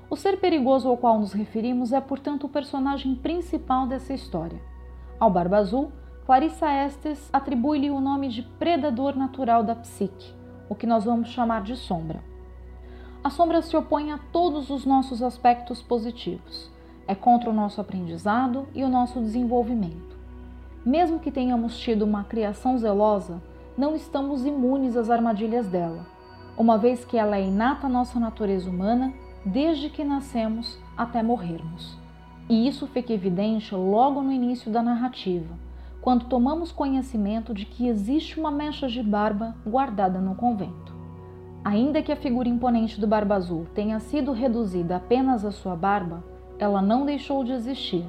O 0.09 0.15
ser 0.15 0.39
perigoso 0.39 0.87
ao 0.87 0.95
qual 0.95 1.19
nos 1.19 1.33
referimos 1.33 1.91
é, 1.91 1.99
portanto, 1.99 2.45
o 2.45 2.49
personagem 2.49 3.13
principal 3.13 3.85
dessa 3.85 4.13
história. 4.13 4.61
Ao 5.19 5.29
Barba 5.29 5.57
Azul, 5.57 5.91
Clarissa 6.25 6.71
Estes 6.71 7.29
atribui-lhe 7.33 7.89
o 7.89 7.99
nome 7.99 8.29
de 8.29 8.41
predador 8.41 9.17
natural 9.17 9.65
da 9.65 9.75
psique, 9.75 10.33
o 10.69 10.75
que 10.75 10.87
nós 10.87 11.03
vamos 11.03 11.27
chamar 11.29 11.61
de 11.61 11.75
sombra. 11.75 12.23
A 13.21 13.29
sombra 13.29 13.61
se 13.61 13.75
opõe 13.75 14.13
a 14.13 14.19
todos 14.31 14.69
os 14.69 14.85
nossos 14.85 15.21
aspectos 15.21 15.81
positivos. 15.81 16.71
É 17.05 17.13
contra 17.13 17.49
o 17.49 17.53
nosso 17.53 17.81
aprendizado 17.81 18.65
e 18.73 18.85
o 18.85 18.89
nosso 18.89 19.19
desenvolvimento. 19.19 20.17
Mesmo 20.85 21.19
que 21.19 21.31
tenhamos 21.31 21.77
tido 21.77 22.03
uma 22.03 22.23
criação 22.23 22.77
zelosa, 22.77 23.41
não 23.77 23.93
estamos 23.93 24.45
imunes 24.45 24.95
às 24.95 25.09
armadilhas 25.09 25.67
dela, 25.67 26.05
uma 26.57 26.77
vez 26.77 27.03
que 27.03 27.17
ela 27.17 27.35
é 27.35 27.43
inata 27.45 27.87
à 27.87 27.89
nossa 27.89 28.19
natureza 28.19 28.69
humana 28.69 29.13
desde 29.45 29.89
que 29.89 30.03
nascemos 30.03 30.77
até 30.95 31.21
morrermos. 31.23 31.97
E 32.49 32.67
isso 32.67 32.87
fica 32.87 33.13
evidente 33.13 33.75
logo 33.75 34.21
no 34.21 34.31
início 34.31 34.71
da 34.71 34.81
narrativa, 34.81 35.53
quando 36.01 36.25
tomamos 36.25 36.71
conhecimento 36.71 37.53
de 37.53 37.65
que 37.65 37.87
existe 37.87 38.39
uma 38.39 38.51
mecha 38.51 38.87
de 38.87 39.03
barba 39.03 39.55
guardada 39.65 40.21
no 40.21 40.35
convento. 40.35 40.95
Ainda 41.63 42.01
que 42.01 42.11
a 42.13 42.15
figura 42.15 42.47
imponente 42.47 42.99
do 43.01 43.05
Barba 43.05 43.35
Azul 43.35 43.67
tenha 43.75 43.99
sido 43.99 44.31
reduzida 44.31 44.95
apenas 44.95 45.43
à 45.43 45.51
sua 45.51 45.75
barba, 45.75 46.23
ela 46.57 46.81
não 46.81 47.05
deixou 47.05 47.43
de 47.43 47.51
existir 47.51 48.05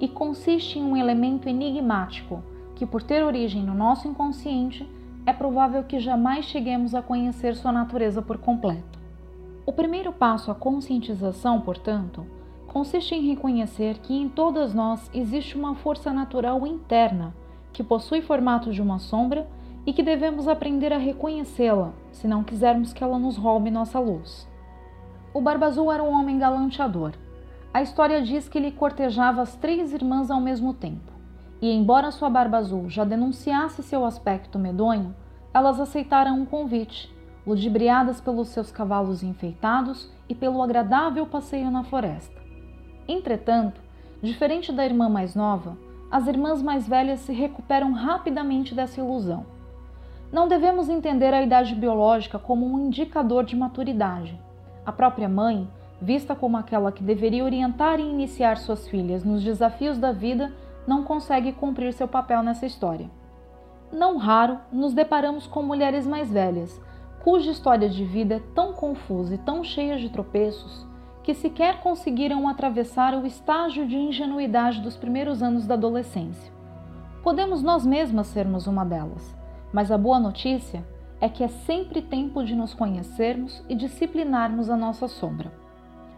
e 0.00 0.08
consiste 0.08 0.80
em 0.80 0.82
um 0.82 0.96
elemento 0.96 1.48
enigmático 1.48 2.42
que, 2.74 2.84
por 2.84 3.02
ter 3.02 3.22
origem 3.22 3.62
no 3.62 3.74
nosso 3.74 4.08
inconsciente, 4.08 4.88
é 5.24 5.32
provável 5.32 5.84
que 5.84 6.00
jamais 6.00 6.46
cheguemos 6.46 6.94
a 6.94 7.02
conhecer 7.02 7.54
sua 7.54 7.70
natureza 7.70 8.20
por 8.20 8.38
completo. 8.38 8.97
O 9.68 9.72
primeiro 9.72 10.10
passo 10.10 10.50
à 10.50 10.54
conscientização, 10.54 11.60
portanto, 11.60 12.24
consiste 12.68 13.14
em 13.14 13.28
reconhecer 13.28 13.98
que 13.98 14.14
em 14.14 14.26
todas 14.26 14.72
nós 14.72 15.10
existe 15.12 15.58
uma 15.58 15.74
força 15.74 16.10
natural 16.10 16.66
interna 16.66 17.34
que 17.70 17.84
possui 17.84 18.22
formato 18.22 18.72
de 18.72 18.80
uma 18.80 18.98
sombra 18.98 19.46
e 19.84 19.92
que 19.92 20.02
devemos 20.02 20.48
aprender 20.48 20.90
a 20.90 20.96
reconhecê-la, 20.96 21.92
se 22.10 22.26
não 22.26 22.42
quisermos 22.42 22.94
que 22.94 23.04
ela 23.04 23.18
nos 23.18 23.36
roube 23.36 23.70
nossa 23.70 24.00
luz. 24.00 24.48
O 25.34 25.40
Barba 25.42 25.66
Azul 25.66 25.92
era 25.92 26.02
um 26.02 26.18
homem 26.18 26.38
galanteador. 26.38 27.12
A 27.70 27.82
história 27.82 28.22
diz 28.22 28.48
que 28.48 28.56
ele 28.56 28.72
cortejava 28.72 29.42
as 29.42 29.54
três 29.54 29.92
irmãs 29.92 30.30
ao 30.30 30.40
mesmo 30.40 30.72
tempo, 30.72 31.12
e 31.60 31.70
embora 31.70 32.10
sua 32.10 32.30
barba 32.30 32.56
azul 32.56 32.88
já 32.88 33.04
denunciasse 33.04 33.82
seu 33.82 34.06
aspecto 34.06 34.58
medonho, 34.58 35.14
elas 35.52 35.78
aceitaram 35.78 36.40
um 36.40 36.46
convite, 36.46 37.14
ludibriadas 37.48 38.20
pelos 38.20 38.48
seus 38.48 38.70
cavalos 38.70 39.22
enfeitados 39.22 40.12
e 40.28 40.34
pelo 40.34 40.62
agradável 40.62 41.26
passeio 41.26 41.70
na 41.70 41.82
floresta. 41.82 42.40
Entretanto, 43.08 43.80
diferente 44.22 44.70
da 44.70 44.84
irmã 44.84 45.08
mais 45.08 45.34
nova, 45.34 45.76
as 46.10 46.28
irmãs 46.28 46.62
mais 46.62 46.86
velhas 46.86 47.20
se 47.20 47.32
recuperam 47.32 47.92
rapidamente 47.92 48.74
dessa 48.74 49.00
ilusão 49.00 49.58
não 50.30 50.46
devemos 50.46 50.90
entender 50.90 51.32
a 51.32 51.42
idade 51.42 51.74
biológica 51.74 52.38
como 52.38 52.66
um 52.66 52.78
indicador 52.78 53.44
de 53.44 53.56
maturidade. 53.56 54.38
A 54.84 54.92
própria 54.92 55.28
mãe, 55.28 55.66
vista 56.02 56.34
como 56.34 56.58
aquela 56.58 56.92
que 56.92 57.02
deveria 57.02 57.44
orientar 57.44 57.98
e 57.98 58.02
iniciar 58.02 58.58
suas 58.58 58.86
filhas 58.86 59.24
nos 59.24 59.42
desafios 59.42 59.96
da 59.96 60.12
vida, 60.12 60.52
não 60.86 61.02
consegue 61.02 61.52
cumprir 61.52 61.94
seu 61.94 62.06
papel 62.06 62.42
nessa 62.42 62.66
história. 62.66 63.10
Não 63.90 64.18
raro 64.18 64.58
nos 64.70 64.92
deparamos 64.92 65.46
com 65.46 65.62
mulheres 65.62 66.06
mais 66.06 66.30
velhas, 66.30 66.78
cuja 67.22 67.50
história 67.50 67.88
de 67.88 68.04
vida 68.04 68.36
é 68.36 68.42
tão 68.54 68.72
confusa 68.72 69.34
e 69.34 69.38
tão 69.38 69.62
cheia 69.64 69.98
de 69.98 70.08
tropeços 70.08 70.86
que 71.22 71.34
sequer 71.34 71.80
conseguiram 71.80 72.48
atravessar 72.48 73.14
o 73.14 73.26
estágio 73.26 73.86
de 73.86 73.96
ingenuidade 73.96 74.80
dos 74.80 74.96
primeiros 74.96 75.42
anos 75.42 75.66
da 75.66 75.74
adolescência. 75.74 76.50
Podemos 77.22 77.62
nós 77.62 77.84
mesmas 77.84 78.28
sermos 78.28 78.66
uma 78.66 78.82
delas, 78.82 79.36
mas 79.70 79.92
a 79.92 79.98
boa 79.98 80.18
notícia 80.18 80.82
é 81.20 81.28
que 81.28 81.44
é 81.44 81.48
sempre 81.48 82.00
tempo 82.00 82.42
de 82.42 82.54
nos 82.54 82.72
conhecermos 82.72 83.62
e 83.68 83.74
disciplinarmos 83.74 84.70
a 84.70 84.76
nossa 84.76 85.06
sombra. 85.06 85.52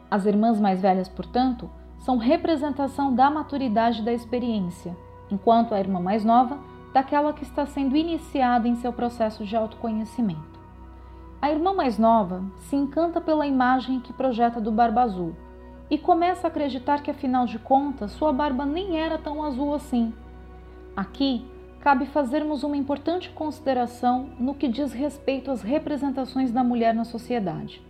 As 0.09 0.27
irmãs 0.27 0.61
mais 0.61 0.81
velhas, 0.81 1.09
portanto, 1.09 1.69
são 1.99 2.17
representação 2.17 3.15
da 3.15 3.31
maturidade 3.31 4.03
da 4.03 4.13
experiência, 4.13 4.97
enquanto 5.31 5.75
a 5.75 5.81
irmã 5.81 5.99
mais 5.99 6.25
nova, 6.25 6.59
daquela 6.93 7.33
que 7.33 7.43
está 7.43 7.67
sendo 7.67 7.97
iniciada 7.97 8.69
em 8.69 8.77
seu 8.77 8.93
processo 8.93 9.45
de 9.45 9.57
autoconhecimento. 9.57 10.50
A 11.43 11.51
irmã 11.51 11.73
mais 11.73 11.99
nova 11.99 12.45
se 12.59 12.77
encanta 12.77 13.19
pela 13.19 13.47
imagem 13.47 13.99
que 13.99 14.13
projeta 14.13 14.61
do 14.61 14.71
Barba 14.71 15.01
Azul 15.01 15.35
e 15.89 15.97
começa 15.97 16.47
a 16.47 16.49
acreditar 16.49 17.03
que, 17.03 17.11
afinal 17.11 17.47
de 17.47 17.59
contas, 17.59 18.13
sua 18.13 18.31
barba 18.31 18.67
nem 18.67 18.99
era 18.99 19.17
tão 19.17 19.43
azul 19.43 19.75
assim. 19.75 20.13
Aqui, 20.95 21.47
cabe 21.81 22.05
fazermos 22.05 22.63
uma 22.63 22.77
importante 22.77 23.31
consideração 23.31 24.29
no 24.39 24.55
que 24.55 24.69
diz 24.69 24.93
respeito 24.93 25.51
às 25.51 25.63
representações 25.63 26.53
da 26.53 26.63
mulher 26.63 26.95
na 26.95 27.05
sociedade. 27.05 27.83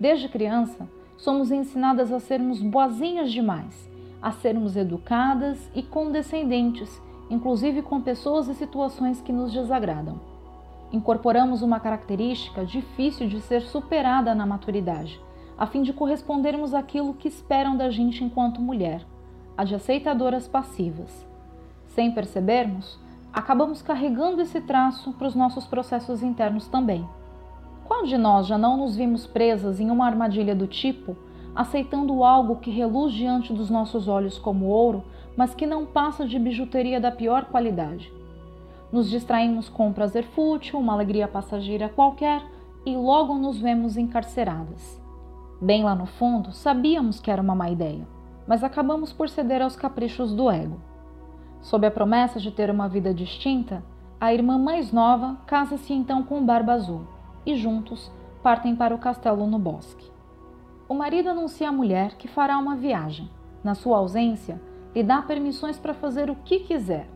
Desde 0.00 0.28
criança, 0.28 0.88
somos 1.16 1.52
ensinadas 1.52 2.12
a 2.12 2.18
sermos 2.18 2.60
boazinhas 2.60 3.30
demais, 3.30 3.88
a 4.20 4.32
sermos 4.32 4.76
educadas 4.76 5.70
e 5.72 5.84
condescendentes, 5.84 7.00
inclusive 7.30 7.80
com 7.80 8.00
pessoas 8.00 8.48
e 8.48 8.54
situações 8.54 9.20
que 9.20 9.32
nos 9.32 9.52
desagradam 9.52 10.31
incorporamos 10.92 11.62
uma 11.62 11.80
característica 11.80 12.64
difícil 12.64 13.26
de 13.26 13.40
ser 13.40 13.62
superada 13.62 14.34
na 14.34 14.44
maturidade, 14.44 15.20
a 15.56 15.66
fim 15.66 15.82
de 15.82 15.92
correspondermos 15.92 16.74
àquilo 16.74 17.14
que 17.14 17.28
esperam 17.28 17.76
da 17.76 17.90
gente 17.90 18.22
enquanto 18.22 18.60
mulher, 18.60 19.06
a 19.56 19.64
de 19.64 19.74
aceitadoras 19.74 20.46
passivas. 20.46 21.26
Sem 21.86 22.12
percebermos, 22.12 22.98
acabamos 23.32 23.80
carregando 23.80 24.42
esse 24.42 24.60
traço 24.60 25.12
para 25.12 25.26
os 25.26 25.34
nossos 25.34 25.66
processos 25.66 26.22
internos 26.22 26.68
também. 26.68 27.08
Qual 27.84 28.04
de 28.04 28.18
nós 28.18 28.46
já 28.46 28.58
não 28.58 28.76
nos 28.76 28.94
vimos 28.94 29.26
presas 29.26 29.80
em 29.80 29.90
uma 29.90 30.06
armadilha 30.06 30.54
do 30.54 30.66
tipo, 30.66 31.16
aceitando 31.54 32.24
algo 32.24 32.56
que 32.56 32.70
reluz 32.70 33.12
diante 33.12 33.52
dos 33.52 33.68
nossos 33.68 34.08
olhos 34.08 34.38
como 34.38 34.66
ouro, 34.66 35.04
mas 35.36 35.54
que 35.54 35.66
não 35.66 35.84
passa 35.84 36.26
de 36.26 36.38
bijuteria 36.38 37.00
da 37.00 37.10
pior 37.10 37.46
qualidade? 37.46 38.12
Nos 38.92 39.08
distraímos 39.08 39.70
com 39.70 39.88
um 39.88 39.92
prazer 39.92 40.22
fútil, 40.22 40.78
uma 40.78 40.92
alegria 40.92 41.26
passageira 41.26 41.88
qualquer 41.88 42.44
e 42.84 42.94
logo 42.94 43.38
nos 43.38 43.58
vemos 43.58 43.96
encarceradas. 43.96 45.00
Bem 45.62 45.82
lá 45.82 45.94
no 45.94 46.04
fundo, 46.04 46.52
sabíamos 46.52 47.18
que 47.18 47.30
era 47.30 47.40
uma 47.40 47.54
má 47.54 47.70
ideia, 47.70 48.06
mas 48.46 48.62
acabamos 48.62 49.10
por 49.10 49.30
ceder 49.30 49.62
aos 49.62 49.74
caprichos 49.74 50.34
do 50.34 50.50
ego. 50.50 50.78
Sob 51.62 51.86
a 51.86 51.90
promessa 51.90 52.38
de 52.38 52.50
ter 52.50 52.68
uma 52.68 52.86
vida 52.86 53.14
distinta, 53.14 53.82
a 54.20 54.34
irmã 54.34 54.58
mais 54.58 54.92
nova 54.92 55.38
casa-se 55.46 55.94
então 55.94 56.22
com 56.22 56.44
Barba 56.44 56.74
Azul 56.74 57.06
e 57.46 57.56
juntos 57.56 58.12
partem 58.42 58.76
para 58.76 58.94
o 58.94 58.98
castelo 58.98 59.46
no 59.46 59.58
bosque. 59.58 60.12
O 60.86 60.92
marido 60.92 61.30
anuncia 61.30 61.70
à 61.70 61.72
mulher 61.72 62.16
que 62.16 62.28
fará 62.28 62.58
uma 62.58 62.76
viagem. 62.76 63.30
Na 63.64 63.74
sua 63.74 63.96
ausência, 63.96 64.60
lhe 64.94 65.02
dá 65.02 65.22
permissões 65.22 65.78
para 65.78 65.94
fazer 65.94 66.28
o 66.28 66.36
que 66.36 66.60
quiser 66.60 67.08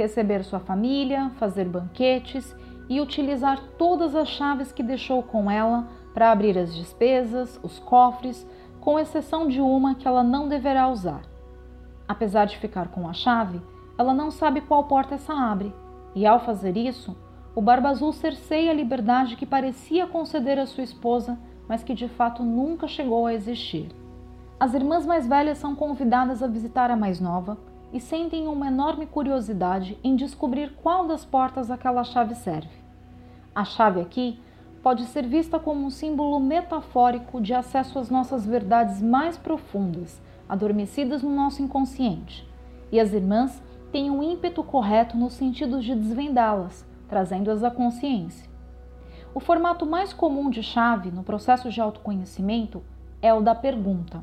receber 0.00 0.42
sua 0.44 0.60
família, 0.60 1.30
fazer 1.38 1.66
banquetes 1.66 2.56
e 2.88 3.00
utilizar 3.00 3.60
todas 3.76 4.16
as 4.16 4.28
chaves 4.28 4.72
que 4.72 4.82
deixou 4.82 5.22
com 5.22 5.50
ela 5.50 5.88
para 6.14 6.32
abrir 6.32 6.58
as 6.58 6.74
despesas, 6.74 7.60
os 7.62 7.78
cofres, 7.78 8.46
com 8.80 8.98
exceção 8.98 9.46
de 9.46 9.60
uma 9.60 9.94
que 9.94 10.08
ela 10.08 10.22
não 10.22 10.48
deverá 10.48 10.88
usar. 10.88 11.22
Apesar 12.08 12.46
de 12.46 12.58
ficar 12.58 12.88
com 12.88 13.06
a 13.06 13.12
chave, 13.12 13.60
ela 13.98 14.14
não 14.14 14.30
sabe 14.30 14.62
qual 14.62 14.84
porta 14.84 15.14
essa 15.14 15.34
abre, 15.34 15.72
e 16.14 16.26
ao 16.26 16.40
fazer 16.40 16.76
isso, 16.76 17.14
o 17.54 17.60
Barba 17.60 17.90
Azul 17.90 18.12
cerceia 18.12 18.70
a 18.70 18.74
liberdade 18.74 19.36
que 19.36 19.44
parecia 19.44 20.06
conceder 20.06 20.58
à 20.58 20.66
sua 20.66 20.82
esposa, 20.82 21.38
mas 21.68 21.84
que 21.84 21.94
de 21.94 22.08
fato 22.08 22.42
nunca 22.42 22.88
chegou 22.88 23.26
a 23.26 23.34
existir. 23.34 23.94
As 24.58 24.74
irmãs 24.74 25.06
mais 25.06 25.26
velhas 25.26 25.58
são 25.58 25.74
convidadas 25.74 26.42
a 26.42 26.46
visitar 26.46 26.90
a 26.90 26.96
mais 26.96 27.20
nova, 27.20 27.58
e 27.92 28.00
sentem 28.00 28.46
uma 28.46 28.68
enorme 28.68 29.06
curiosidade 29.06 29.98
em 30.02 30.14
descobrir 30.14 30.72
qual 30.82 31.06
das 31.06 31.24
portas 31.24 31.70
aquela 31.70 32.04
chave 32.04 32.34
serve. 32.34 32.68
A 33.54 33.64
chave 33.64 34.00
aqui 34.00 34.40
pode 34.82 35.04
ser 35.06 35.26
vista 35.26 35.58
como 35.58 35.84
um 35.84 35.90
símbolo 35.90 36.38
metafórico 36.40 37.40
de 37.40 37.52
acesso 37.52 37.98
às 37.98 38.08
nossas 38.08 38.46
verdades 38.46 39.02
mais 39.02 39.36
profundas, 39.36 40.20
adormecidas 40.48 41.22
no 41.22 41.30
nosso 41.30 41.62
inconsciente. 41.62 42.48
E 42.90 42.98
as 42.98 43.12
irmãs 43.12 43.62
têm 43.92 44.10
um 44.10 44.22
ímpeto 44.22 44.62
correto 44.62 45.16
no 45.16 45.30
sentido 45.30 45.80
de 45.80 45.94
desvendá-las, 45.94 46.86
trazendo-as 47.08 47.62
à 47.62 47.70
consciência. 47.70 48.48
O 49.34 49.40
formato 49.40 49.84
mais 49.84 50.12
comum 50.12 50.48
de 50.48 50.62
chave 50.62 51.10
no 51.10 51.22
processo 51.22 51.70
de 51.70 51.80
autoconhecimento 51.80 52.82
é 53.20 53.32
o 53.34 53.40
da 53.40 53.54
pergunta. 53.54 54.22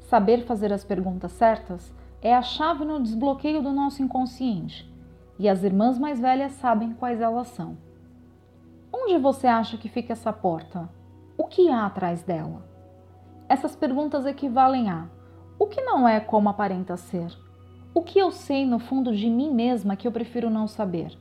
Saber 0.00 0.44
fazer 0.44 0.72
as 0.72 0.84
perguntas 0.84 1.32
certas 1.32 1.92
é 2.22 2.34
a 2.34 2.42
chave 2.42 2.84
no 2.84 3.02
desbloqueio 3.02 3.62
do 3.62 3.72
nosso 3.72 4.02
inconsciente 4.02 4.90
e 5.38 5.48
as 5.48 5.62
irmãs 5.62 5.98
mais 5.98 6.20
velhas 6.20 6.52
sabem 6.52 6.92
quais 6.92 7.20
elas 7.20 7.48
são. 7.48 7.78
Onde 8.92 9.16
você 9.16 9.46
acha 9.46 9.78
que 9.78 9.88
fica 9.88 10.12
essa 10.12 10.32
porta? 10.32 10.88
O 11.38 11.44
que 11.44 11.70
há 11.70 11.86
atrás 11.86 12.22
dela? 12.22 12.62
Essas 13.48 13.74
perguntas 13.74 14.26
equivalem 14.26 14.90
a: 14.90 15.08
o 15.58 15.66
que 15.66 15.80
não 15.80 16.06
é 16.06 16.20
como 16.20 16.50
aparenta 16.50 16.96
ser? 16.96 17.32
O 17.94 18.02
que 18.02 18.18
eu 18.18 18.30
sei 18.30 18.66
no 18.66 18.78
fundo 18.78 19.16
de 19.16 19.30
mim 19.30 19.50
mesma 19.50 19.96
que 19.96 20.06
eu 20.06 20.12
prefiro 20.12 20.50
não 20.50 20.68
saber? 20.68 21.18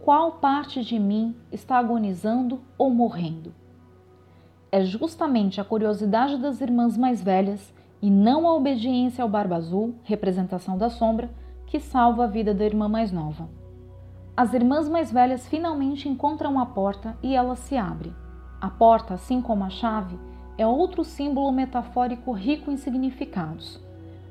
Qual 0.00 0.32
parte 0.32 0.84
de 0.84 0.98
mim 0.98 1.36
está 1.50 1.78
agonizando 1.78 2.60
ou 2.78 2.90
morrendo? 2.90 3.52
É 4.70 4.84
justamente 4.84 5.60
a 5.60 5.64
curiosidade 5.64 6.38
das 6.38 6.60
irmãs 6.60 6.96
mais 6.96 7.22
velhas 7.22 7.74
e 8.00 8.10
não 8.10 8.46
a 8.46 8.54
obediência 8.54 9.22
ao 9.22 9.28
Barba 9.28 9.56
Azul, 9.56 9.94
representação 10.04 10.78
da 10.78 10.88
sombra, 10.88 11.30
que 11.66 11.80
salva 11.80 12.24
a 12.24 12.26
vida 12.26 12.54
da 12.54 12.64
irmã 12.64 12.88
mais 12.88 13.12
nova. 13.12 13.48
As 14.36 14.54
irmãs 14.54 14.88
mais 14.88 15.10
velhas 15.10 15.46
finalmente 15.48 16.08
encontram 16.08 16.58
a 16.58 16.66
porta 16.66 17.16
e 17.22 17.34
ela 17.34 17.56
se 17.56 17.76
abre. 17.76 18.14
A 18.60 18.70
porta, 18.70 19.14
assim 19.14 19.42
como 19.42 19.64
a 19.64 19.68
chave, 19.68 20.18
é 20.56 20.66
outro 20.66 21.04
símbolo 21.04 21.50
metafórico 21.52 22.32
rico 22.32 22.70
em 22.70 22.76
significados. 22.76 23.80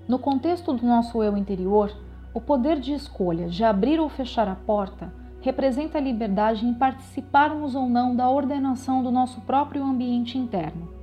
No 0.07 0.17
contexto 0.17 0.73
do 0.73 0.85
nosso 0.85 1.21
eu 1.21 1.35
interior, 1.37 1.91
o 2.33 2.39
poder 2.39 2.79
de 2.79 2.93
escolha 2.93 3.47
de 3.47 3.63
abrir 3.63 3.99
ou 3.99 4.07
fechar 4.07 4.47
a 4.47 4.55
porta 4.55 5.13
representa 5.41 5.97
a 5.97 6.01
liberdade 6.01 6.65
em 6.65 6.73
participarmos 6.73 7.75
ou 7.75 7.87
não 7.87 8.15
da 8.15 8.29
ordenação 8.29 9.03
do 9.03 9.11
nosso 9.11 9.41
próprio 9.41 9.83
ambiente 9.83 10.37
interno. 10.37 10.96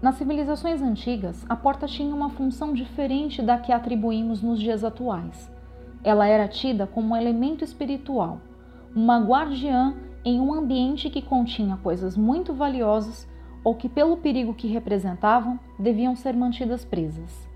Nas 0.00 0.14
civilizações 0.14 0.80
antigas, 0.80 1.44
a 1.48 1.56
porta 1.56 1.88
tinha 1.88 2.14
uma 2.14 2.30
função 2.30 2.72
diferente 2.72 3.42
da 3.42 3.58
que 3.58 3.72
atribuímos 3.72 4.40
nos 4.40 4.60
dias 4.60 4.84
atuais. 4.84 5.50
Ela 6.04 6.28
era 6.28 6.46
tida 6.46 6.86
como 6.86 7.14
um 7.14 7.16
elemento 7.16 7.64
espiritual, 7.64 8.40
uma 8.94 9.18
guardiã 9.18 9.96
em 10.24 10.40
um 10.40 10.54
ambiente 10.54 11.10
que 11.10 11.20
continha 11.20 11.76
coisas 11.78 12.16
muito 12.16 12.54
valiosas 12.54 13.28
ou 13.64 13.74
que, 13.74 13.88
pelo 13.88 14.18
perigo 14.18 14.54
que 14.54 14.68
representavam, 14.68 15.58
deviam 15.76 16.14
ser 16.14 16.36
mantidas 16.36 16.84
presas. 16.84 17.48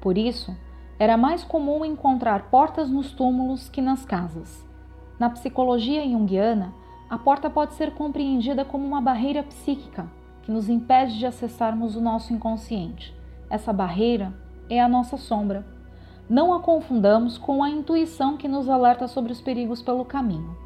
Por 0.00 0.16
isso, 0.16 0.56
era 0.98 1.18
mais 1.18 1.44
comum 1.44 1.84
encontrar 1.84 2.48
portas 2.50 2.88
nos 2.88 3.12
túmulos 3.12 3.68
que 3.68 3.82
nas 3.82 4.06
casas. 4.06 4.66
Na 5.18 5.28
psicologia 5.28 6.02
junguiana, 6.08 6.72
a 7.10 7.18
porta 7.18 7.50
pode 7.50 7.74
ser 7.74 7.92
compreendida 7.92 8.64
como 8.64 8.86
uma 8.86 9.02
barreira 9.02 9.42
psíquica 9.42 10.16
que 10.48 10.52
nos 10.52 10.70
impede 10.70 11.18
de 11.18 11.26
acessarmos 11.26 11.94
o 11.94 12.00
nosso 12.00 12.32
inconsciente. 12.32 13.14
Essa 13.50 13.70
barreira 13.70 14.32
é 14.70 14.80
a 14.80 14.88
nossa 14.88 15.18
sombra. 15.18 15.62
Não 16.26 16.54
a 16.54 16.60
confundamos 16.60 17.36
com 17.36 17.62
a 17.62 17.68
intuição 17.68 18.38
que 18.38 18.48
nos 18.48 18.66
alerta 18.66 19.06
sobre 19.06 19.30
os 19.30 19.42
perigos 19.42 19.82
pelo 19.82 20.06
caminho. 20.06 20.56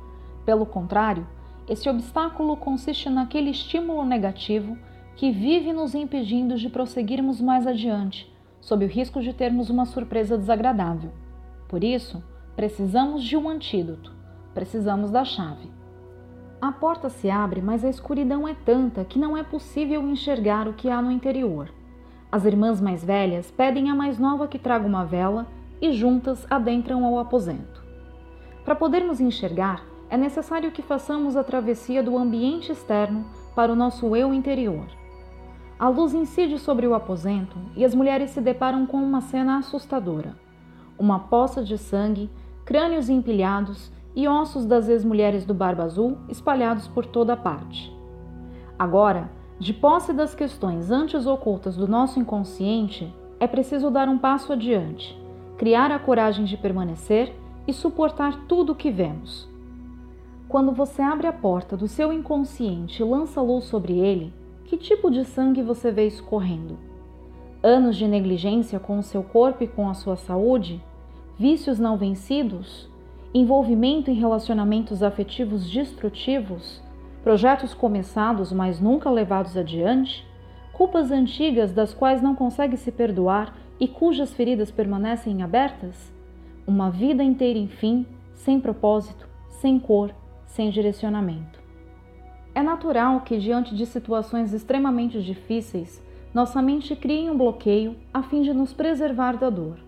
Pelo 0.47 0.65
contrário, 0.65 1.27
esse 1.69 1.89
obstáculo 1.91 2.57
consiste 2.57 3.11
naquele 3.11 3.51
estímulo 3.51 4.05
negativo 4.05 4.79
que 5.17 5.33
vive 5.33 5.73
nos 5.73 5.97
impedindo 5.97 6.55
de 6.55 6.69
prosseguirmos 6.69 7.41
mais 7.41 7.67
adiante, 7.67 8.33
sob 8.61 8.85
o 8.85 8.89
risco 8.89 9.21
de 9.21 9.33
termos 9.33 9.69
uma 9.69 9.85
surpresa 9.85 10.39
desagradável. 10.39 11.11
Por 11.69 11.83
isso, 11.83 12.23
precisamos 12.55 13.25
de 13.25 13.37
um 13.37 13.49
antídoto, 13.49 14.15
precisamos 14.55 15.11
da 15.11 15.25
chave. 15.25 15.82
A 16.63 16.71
porta 16.71 17.09
se 17.09 17.29
abre, 17.29 17.61
mas 17.61 17.85
a 17.85 17.89
escuridão 17.89 18.47
é 18.47 18.55
tanta 18.55 19.05
que 19.05 19.19
não 19.19 19.37
é 19.37 19.43
possível 19.43 20.01
enxergar 20.09 20.69
o 20.69 20.73
que 20.73 20.89
há 20.89 21.03
no 21.03 21.11
interior. 21.11 21.69
As 22.31 22.45
irmãs 22.45 22.81
mais 22.81 23.05
velhas 23.05 23.51
pedem 23.51 23.91
à 23.91 23.97
mais 23.97 24.17
nova 24.17 24.47
que 24.47 24.61
traga 24.61 24.87
uma 24.87 25.05
vela 25.05 25.49
e 25.81 25.91
juntas 25.91 26.47
adentram 26.49 27.05
ao 27.05 27.19
aposento. 27.19 27.83
Para 28.65 28.77
podermos 28.77 29.21
enxergar, 29.21 29.85
é 30.09 30.17
necessário 30.17 30.71
que 30.71 30.83
façamos 30.83 31.37
a 31.37 31.43
travessia 31.43 32.01
do 32.01 32.17
ambiente 32.17 32.71
externo 32.71 33.27
para 33.57 33.73
o 33.73 33.77
nosso 33.77 34.15
eu 34.15 34.33
interior. 34.33 34.87
A 35.77 35.89
luz 35.89 36.15
incide 36.15 36.61
sobre 36.61 36.87
o 36.87 36.95
aposento 36.95 37.59
e 37.75 37.85
as 37.85 37.93
mulheres 37.93 38.31
se 38.31 38.41
deparam 38.41 38.87
com 38.87 38.99
uma 38.99 39.21
cena 39.21 39.59
assustadora. 39.59 40.37
Uma 40.97 41.19
poça 41.19 41.61
de 41.65 41.77
sangue, 41.77 42.31
crânios 42.65 43.09
empilhados 43.09 43.91
e 44.15 44.29
ossos 44.29 44.67
das 44.67 44.89
ex-mulheres 44.89 45.45
do 45.45 45.55
Barba 45.55 45.85
Azul 45.85 46.19
espalhados 46.29 46.87
por 46.89 47.07
toda 47.07 47.37
parte. 47.37 47.95
Agora, 48.79 49.31
de 49.59 49.73
posse 49.73 50.13
das 50.13 50.35
questões 50.35 50.91
antes 50.91 51.27
ocultas 51.27 51.77
do 51.77 51.87
nosso 51.87 52.19
inconsciente, 52.19 53.13
é 53.39 53.47
preciso 53.47 53.91
dar 53.91 54.09
um 54.09 54.19
passo 54.19 54.53
adiante, 54.53 55.19
criar 55.57 55.91
a 55.91 55.99
coragem 55.99 56.45
de 56.45 56.57
permanecer 56.57 57.33
e 57.67 57.73
suportar 57.73 58.47
tudo 58.47 58.73
o 58.73 58.75
que 58.75 58.91
vemos. 58.91 59.49
Quando 60.49 60.73
você 60.73 61.01
abre 61.01 61.27
a 61.27 61.33
porta 61.33 61.77
do 61.77 61.89
seu 61.89 62.13
inconsciente 62.13 63.01
e 63.01 63.05
lança 63.05 63.41
luz 63.41 63.65
sobre 63.65 63.99
ele, 63.99 64.35
que 64.65 64.77
tipo 64.77 65.11
de 65.11 65.25
sangue 65.25 65.63
você 65.63 65.91
vê 65.91 66.07
escorrendo? 66.07 66.77
Anos 67.63 67.97
de 67.97 68.07
negligência 68.07 68.79
com 68.79 68.99
o 68.99 69.03
seu 69.03 69.23
corpo 69.23 69.65
e 69.65 69.69
com 69.69 69.89
a 69.89 69.95
sua 69.95 70.17
saúde? 70.17 70.83
Vícios 71.39 71.79
não 71.79 71.97
vencidos? 71.97 72.92
Envolvimento 73.35 74.11
em 74.11 74.15
relacionamentos 74.15 75.03
afetivos 75.03 75.69
destrutivos, 75.71 76.83
projetos 77.23 77.73
começados 77.73 78.53
mas 78.53 78.81
nunca 78.81 79.11
levados 79.11 79.57
adiante, 79.57 80.27
culpas 80.73 81.11
antigas 81.11 81.73
das 81.73 81.95
quais 81.95 82.21
não 82.21 82.35
consegue 82.35 82.77
se 82.77 82.93
perdoar 82.93 83.55
e 83.81 83.89
cujas 83.89 84.35
feridas 84.35 84.71
permanecem 84.71 85.43
abertas, 85.43 86.13
uma 86.67 86.91
vida 86.91 87.23
inteira, 87.23 87.59
enfim, 87.59 88.07
sem 88.35 88.61
propósito, 88.61 89.29
sem 89.49 89.79
cor, 89.79 90.15
sem 90.47 90.71
direcionamento. 90.71 91.61
É 92.55 92.63
natural 92.63 93.23
que, 93.23 93.39
diante 93.39 93.75
de 93.75 93.87
situações 93.87 94.53
extremamente 94.53 95.23
difíceis, 95.23 96.03
nossa 96.35 96.61
mente 96.61 96.95
crie 96.95 97.31
um 97.31 97.37
bloqueio 97.37 97.97
a 98.13 98.23
fim 98.23 98.43
de 98.43 98.53
nos 98.53 98.73
preservar 98.73 99.37
da 99.37 99.49
dor. 99.49 99.79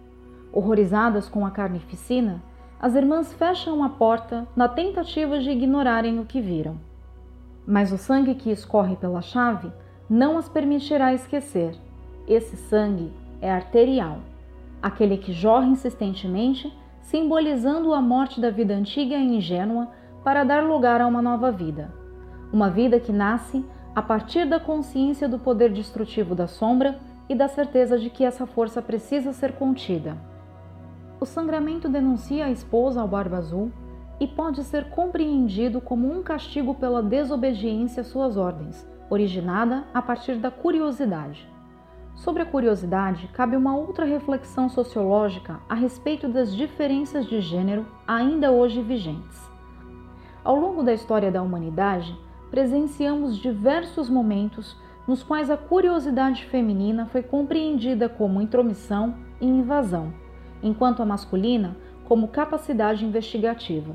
Horrorizadas 0.53 1.29
com 1.29 1.45
a 1.45 1.51
carnificina, 1.51 2.43
as 2.85 2.95
irmãs 2.95 3.33
fecham 3.33 3.83
a 3.83 3.89
porta 3.89 4.47
na 4.55 4.69
tentativa 4.69 5.39
de 5.39 5.49
ignorarem 5.49 6.21
o 6.21 6.27
que 6.27 6.39
viram. 6.39 6.77
Mas 7.67 7.91
o 7.91 7.97
sangue 7.97 8.35
que 8.35 8.51
escorre 8.51 8.95
pela 8.95 9.23
chave 9.23 9.73
não 10.07 10.37
as 10.37 10.51
permitirá 10.51 11.15
esquecer. 11.15 11.75
Esse 12.29 12.59
sangue 12.59 13.11
é 13.41 13.51
arterial, 13.51 14.19
aquele 14.83 15.17
que 15.17 15.33
jorra 15.33 15.65
insistentemente, 15.65 16.71
simbolizando 17.01 17.95
a 17.95 18.03
morte 18.03 18.39
da 18.39 18.51
vida 18.51 18.75
antiga 18.75 19.17
e 19.17 19.35
ingênua 19.35 19.89
para 20.23 20.45
dar 20.45 20.63
lugar 20.63 21.01
a 21.01 21.07
uma 21.07 21.23
nova 21.23 21.51
vida. 21.51 21.91
Uma 22.53 22.69
vida 22.69 23.01
que 23.01 23.13
nasce 23.15 23.65
a 23.97 24.03
partir 24.03 24.47
da 24.47 24.61
consciência 24.61 25.27
do 25.27 25.39
poder 25.39 25.73
destrutivo 25.73 26.35
da 26.35 26.47
sombra 26.47 26.99
e 27.31 27.35
da 27.35 27.49
certeza 27.49 27.99
de 27.99 28.11
que 28.11 28.27
essa 28.27 28.47
força 28.47 28.83
precisa 28.83 29.33
ser 29.33 29.53
contida. 29.53 30.34
O 31.25 31.27
sangramento 31.27 31.89
denuncia 31.89 32.45
a 32.45 32.51
esposa 32.51 33.01
ao 33.01 33.09
Barba 33.09 33.39
Azul 33.39 33.73
e 34.21 34.29
pode 34.29 34.63
ser 34.63 34.91
compreendido 34.91 35.81
como 35.81 36.07
um 36.07 36.23
castigo 36.23 36.75
pela 36.75 37.03
desobediência 37.03 38.03
às 38.03 38.09
suas 38.09 38.37
ordens, 38.37 38.87
originada 39.09 39.85
a 39.95 40.03
partir 40.03 40.35
da 40.35 40.51
curiosidade. 40.51 41.49
Sobre 42.15 42.43
a 42.43 42.45
curiosidade, 42.45 43.27
cabe 43.33 43.57
uma 43.57 43.75
outra 43.75 44.05
reflexão 44.05 44.69
sociológica 44.69 45.61
a 45.67 45.75
respeito 45.75 46.29
das 46.29 46.55
diferenças 46.55 47.25
de 47.25 47.41
gênero 47.41 47.87
ainda 48.07 48.53
hoje 48.53 48.83
vigentes. 48.83 49.51
Ao 50.45 50.55
longo 50.55 50.83
da 50.83 50.93
história 50.93 51.33
da 51.33 51.43
humanidade, 51.43 52.15
presenciamos 52.51 53.39
diversos 53.39 54.11
momentos 54.11 54.77
nos 55.09 55.23
quais 55.23 55.51
a 55.51 55.57
curiosidade 55.57 56.45
feminina 56.45 57.07
foi 57.07 57.23
compreendida 57.23 58.11
como 58.11 58.43
intromissão 58.43 59.15
e 59.41 59.47
invasão 59.47 60.23
enquanto 60.65 61.01
a 61.01 61.07
masculina 61.07 61.77
como 62.09 62.27
capacidade 62.29 63.05
investigativa. 63.05 63.95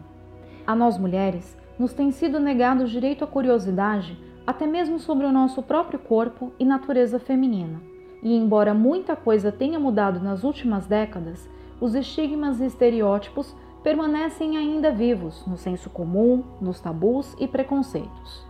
A 0.65 0.73
nós 0.75 0.97
mulheres 0.97 1.57
nos 1.77 1.93
tem 1.93 2.11
sido 2.11 2.39
negado 2.39 2.83
o 2.83 2.87
direito 2.87 3.23
à 3.23 3.27
curiosidade 3.27 4.17
até 4.45 4.65
mesmo 4.65 4.97
sobre 4.99 5.25
o 5.25 5.31
nosso 5.31 5.61
próprio 5.61 5.99
corpo 5.99 6.51
e 6.57 6.65
natureza 6.65 7.19
feminina. 7.19 7.81
E 8.23 8.35
embora 8.35 8.73
muita 8.73 9.15
coisa 9.15 9.51
tenha 9.51 9.79
mudado 9.79 10.19
nas 10.19 10.43
últimas 10.43 10.87
décadas, 10.87 11.49
os 11.79 11.93
estigmas 11.95 12.59
e 12.59 12.65
estereótipos 12.65 13.55
permanecem 13.83 14.57
ainda 14.57 14.91
vivos 14.91 15.45
no 15.45 15.55
senso 15.55 15.89
comum, 15.89 16.43
nos 16.59 16.79
tabus 16.79 17.35
e 17.39 17.47
preconceitos. 17.47 18.45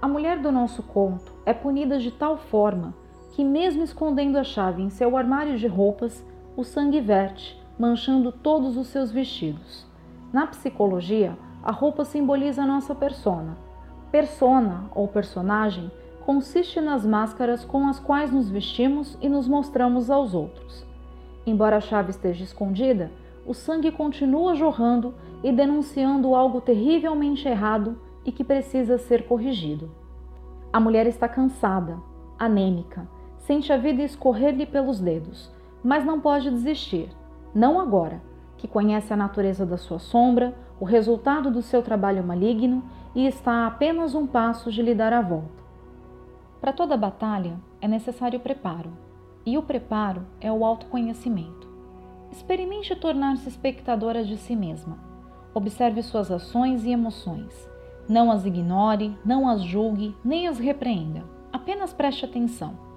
A 0.00 0.08
mulher 0.08 0.40
do 0.40 0.50
nosso 0.50 0.82
conto 0.82 1.32
é 1.46 1.54
punida 1.54 1.98
de 1.98 2.10
tal 2.10 2.36
forma 2.36 2.92
que, 3.30 3.44
mesmo 3.44 3.82
escondendo 3.82 4.36
a 4.36 4.44
chave 4.44 4.82
em 4.82 4.90
seu 4.90 5.16
armário 5.16 5.56
de 5.56 5.66
roupas, 5.66 6.24
o 6.54 6.64
sangue 6.64 7.00
verte, 7.00 7.58
manchando 7.78 8.30
todos 8.30 8.76
os 8.76 8.88
seus 8.88 9.10
vestidos. 9.10 9.86
Na 10.30 10.46
psicologia, 10.46 11.36
a 11.62 11.72
roupa 11.72 12.04
simboliza 12.04 12.62
a 12.62 12.66
nossa 12.66 12.94
persona. 12.94 13.56
Persona 14.10 14.90
ou 14.94 15.08
personagem 15.08 15.90
consiste 16.26 16.78
nas 16.80 17.06
máscaras 17.06 17.64
com 17.64 17.88
as 17.88 17.98
quais 17.98 18.30
nos 18.30 18.50
vestimos 18.50 19.16
e 19.20 19.28
nos 19.30 19.48
mostramos 19.48 20.10
aos 20.10 20.34
outros. 20.34 20.86
Embora 21.46 21.78
a 21.78 21.80
chave 21.80 22.10
esteja 22.10 22.44
escondida, 22.44 23.10
o 23.46 23.54
sangue 23.54 23.90
continua 23.90 24.54
jorrando 24.54 25.14
e 25.42 25.50
denunciando 25.50 26.34
algo 26.34 26.60
terrivelmente 26.60 27.48
errado 27.48 27.98
e 28.26 28.30
que 28.30 28.44
precisa 28.44 28.98
ser 28.98 29.26
corrigido. 29.26 29.90
A 30.70 30.78
mulher 30.78 31.06
está 31.06 31.26
cansada, 31.28 31.98
anêmica, 32.38 33.08
sente 33.38 33.72
a 33.72 33.76
vida 33.78 34.02
escorrer-lhe 34.02 34.66
pelos 34.66 35.00
dedos 35.00 35.50
mas 35.82 36.04
não 36.04 36.20
pode 36.20 36.50
desistir, 36.50 37.08
não 37.54 37.78
agora, 37.80 38.22
que 38.56 38.68
conhece 38.68 39.12
a 39.12 39.16
natureza 39.16 39.66
da 39.66 39.76
sua 39.76 39.98
sombra, 39.98 40.54
o 40.78 40.84
resultado 40.84 41.50
do 41.50 41.60
seu 41.60 41.82
trabalho 41.82 42.24
maligno 42.24 42.82
e 43.14 43.26
está 43.26 43.52
a 43.52 43.66
apenas 43.66 44.14
um 44.14 44.26
passo 44.26 44.70
de 44.70 44.80
lhe 44.80 44.94
dar 44.94 45.12
a 45.12 45.20
volta. 45.20 45.62
Para 46.60 46.72
toda 46.72 46.96
batalha 46.96 47.58
é 47.80 47.88
necessário 47.88 48.38
preparo, 48.38 48.90
e 49.44 49.58
o 49.58 49.62
preparo 49.62 50.22
é 50.40 50.50
o 50.50 50.64
autoconhecimento. 50.64 51.68
Experimente 52.30 52.94
tornar-se 52.96 53.48
espectadora 53.48 54.24
de 54.24 54.36
si 54.36 54.56
mesma. 54.56 54.96
Observe 55.52 56.02
suas 56.02 56.30
ações 56.30 56.84
e 56.84 56.90
emoções. 56.90 57.68
Não 58.08 58.30
as 58.30 58.46
ignore, 58.46 59.16
não 59.24 59.48
as 59.48 59.62
julgue, 59.62 60.16
nem 60.24 60.48
as 60.48 60.58
repreenda. 60.58 61.24
Apenas 61.52 61.92
preste 61.92 62.24
atenção. 62.24 62.91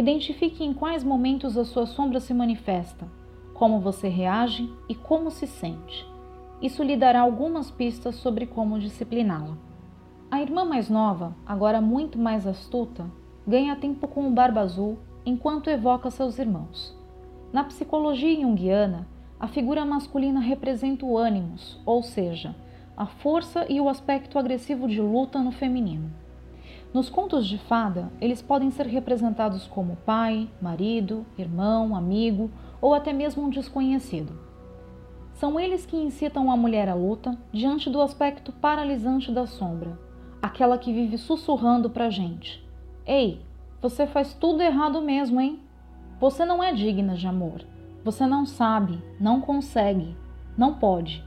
Identifique 0.00 0.64
em 0.64 0.72
quais 0.72 1.04
momentos 1.04 1.58
a 1.58 1.64
sua 1.66 1.84
sombra 1.84 2.20
se 2.20 2.32
manifesta, 2.32 3.06
como 3.52 3.80
você 3.80 4.08
reage 4.08 4.66
e 4.88 4.94
como 4.94 5.30
se 5.30 5.46
sente. 5.46 6.08
Isso 6.62 6.82
lhe 6.82 6.96
dará 6.96 7.20
algumas 7.20 7.70
pistas 7.70 8.14
sobre 8.14 8.46
como 8.46 8.78
discipliná-la. 8.78 9.58
A 10.30 10.40
irmã 10.40 10.64
mais 10.64 10.88
nova, 10.88 11.36
agora 11.44 11.82
muito 11.82 12.18
mais 12.18 12.46
astuta, 12.46 13.10
ganha 13.46 13.76
tempo 13.76 14.08
com 14.08 14.26
o 14.26 14.30
Barba 14.30 14.62
Azul 14.62 14.96
enquanto 15.26 15.68
evoca 15.68 16.10
seus 16.10 16.38
irmãos. 16.38 16.96
Na 17.52 17.62
psicologia 17.64 18.40
junguiana, 18.40 19.06
a 19.38 19.48
figura 19.48 19.84
masculina 19.84 20.40
representa 20.40 21.04
o 21.04 21.18
ânimos, 21.18 21.78
ou 21.84 22.02
seja, 22.02 22.56
a 22.96 23.04
força 23.04 23.66
e 23.68 23.78
o 23.82 23.86
aspecto 23.86 24.38
agressivo 24.38 24.88
de 24.88 24.98
luta 24.98 25.38
no 25.40 25.52
feminino. 25.52 26.10
Nos 26.92 27.08
contos 27.08 27.46
de 27.46 27.56
fada, 27.56 28.10
eles 28.20 28.42
podem 28.42 28.70
ser 28.70 28.86
representados 28.86 29.66
como 29.66 29.96
pai, 30.04 30.50
marido, 30.60 31.24
irmão, 31.38 31.94
amigo 31.94 32.50
ou 32.80 32.94
até 32.94 33.12
mesmo 33.12 33.44
um 33.44 33.50
desconhecido. 33.50 34.32
São 35.34 35.58
eles 35.58 35.86
que 35.86 35.96
incitam 35.96 36.50
a 36.50 36.56
mulher 36.56 36.88
à 36.88 36.94
luta 36.94 37.38
diante 37.52 37.88
do 37.88 38.00
aspecto 38.00 38.52
paralisante 38.52 39.30
da 39.30 39.46
sombra, 39.46 39.96
aquela 40.42 40.76
que 40.76 40.92
vive 40.92 41.16
sussurrando 41.16 41.88
pra 41.88 42.10
gente: 42.10 42.62
Ei, 43.06 43.40
você 43.80 44.06
faz 44.06 44.34
tudo 44.34 44.60
errado 44.60 45.00
mesmo, 45.00 45.40
hein? 45.40 45.60
Você 46.20 46.44
não 46.44 46.62
é 46.62 46.72
digna 46.72 47.14
de 47.14 47.26
amor. 47.26 47.64
Você 48.04 48.26
não 48.26 48.44
sabe, 48.44 49.02
não 49.20 49.40
consegue, 49.40 50.16
não 50.58 50.74
pode. 50.74 51.24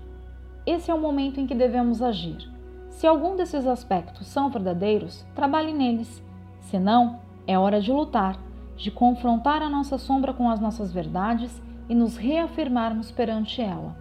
Esse 0.66 0.92
é 0.92 0.94
o 0.94 1.00
momento 1.00 1.40
em 1.40 1.48
que 1.48 1.56
devemos 1.56 2.02
agir. 2.02 2.53
Se 2.94 3.08
algum 3.08 3.36
desses 3.36 3.68
aspectos 3.68 4.28
são 4.28 4.50
verdadeiros, 4.50 5.26
trabalhe 5.36 5.74
neles. 5.74 6.24
Se 6.62 6.80
não, 6.80 7.20
é 7.46 7.60
hora 7.60 7.82
de 7.82 7.92
lutar, 7.92 8.40
de 8.78 8.90
confrontar 8.90 9.62
a 9.62 9.70
nossa 9.70 9.98
sombra 9.98 10.32
com 10.32 10.50
as 10.50 10.60
nossas 10.60 10.94
verdades 10.94 11.62
e 11.90 11.96
nos 11.96 12.16
reafirmarmos 12.16 13.12
perante 13.12 13.62
ela. 13.62 13.98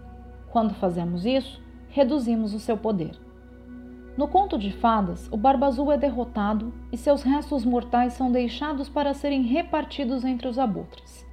Quando 0.51 0.73
fazemos 0.75 1.25
isso, 1.25 1.61
reduzimos 1.89 2.53
o 2.53 2.59
seu 2.59 2.77
poder. 2.77 3.19
No 4.15 4.27
conto 4.27 4.57
de 4.57 4.71
fadas, 4.71 5.27
o 5.31 5.37
Barba 5.37 5.67
Azul 5.67 5.91
é 5.91 5.97
derrotado 5.97 6.71
e 6.91 6.95
seus 6.95 7.23
restos 7.23 7.65
mortais 7.65 8.13
são 8.13 8.31
deixados 8.31 8.87
para 8.87 9.13
serem 9.13 9.41
repartidos 9.41 10.23
entre 10.23 10.47
os 10.47 10.57
abutres. 10.57 11.27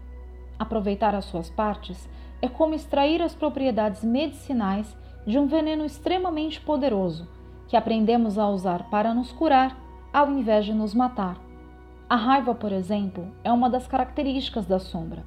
Aproveitar 0.59 1.15
as 1.15 1.27
suas 1.27 1.51
partes 1.51 2.09
é 2.43 2.49
como 2.49 2.75
extrair 2.75 3.23
as 3.23 3.35
propriedades 3.35 4.03
medicinais 4.03 4.97
de 5.27 5.39
um 5.39 5.47
veneno 5.47 5.85
extremamente 5.85 6.61
poderoso 6.61 7.29
que 7.71 7.77
aprendemos 7.77 8.37
a 8.37 8.49
usar 8.49 8.91
para 8.91 9.15
nos 9.15 9.31
curar 9.31 9.79
ao 10.13 10.29
invés 10.33 10.65
de 10.65 10.75
nos 10.75 10.93
matar. 10.93 11.41
A 12.09 12.17
raiva, 12.17 12.53
por 12.53 12.73
exemplo, 12.73 13.33
é 13.45 13.53
uma 13.53 13.71
das 13.71 13.87
características 13.87 14.67
da 14.67 14.81
sombra. 14.81 15.25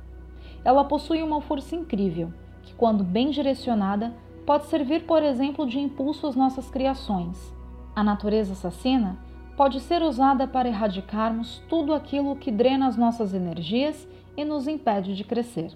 Ela 0.65 0.84
possui 0.84 1.23
uma 1.23 1.39
força 1.39 1.73
incrível, 1.73 2.34
que, 2.62 2.73
quando 2.73 3.01
bem 3.01 3.29
direcionada, 3.29 4.13
pode 4.45 4.65
servir, 4.65 5.06
por 5.06 5.23
exemplo, 5.23 5.65
de 5.65 5.79
impulso 5.79 6.27
às 6.27 6.36
nossas 6.36 6.69
criações. 6.69 7.56
A 7.95 8.03
natureza 8.03 8.51
assassina 8.51 9.17
pode 9.56 9.79
ser 9.79 10.01
usada 10.01 10.45
para 10.45 10.67
erradicarmos 10.67 11.63
tudo 11.69 11.93
aquilo 11.93 12.36
que 12.36 12.51
drena 12.51 12.88
as 12.88 12.97
nossas 12.97 13.34
energias 13.34 14.06
e 14.36 14.43
nos 14.43 14.67
impede 14.67 15.15
de 15.15 15.23
crescer. 15.23 15.71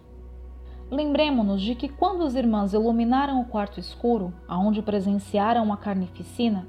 Lembremos-nos 0.90 1.62
de 1.62 1.76
que 1.76 1.90
quando 1.90 2.24
as 2.24 2.36
irmãs 2.36 2.74
iluminaram 2.74 3.42
o 3.42 3.46
quarto 3.46 3.80
escuro, 3.80 4.34
aonde 4.48 4.82
presenciaram 4.82 5.72
a 5.74 5.78
carnificina, 5.78 6.68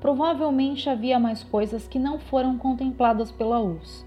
provavelmente 0.00 0.88
havia 0.88 1.18
mais 1.18 1.44
coisas 1.44 1.86
que 1.86 1.98
não 1.98 2.18
foram 2.18 2.58
contempladas 2.58 3.30
pela 3.30 3.58
luz. 3.58 4.04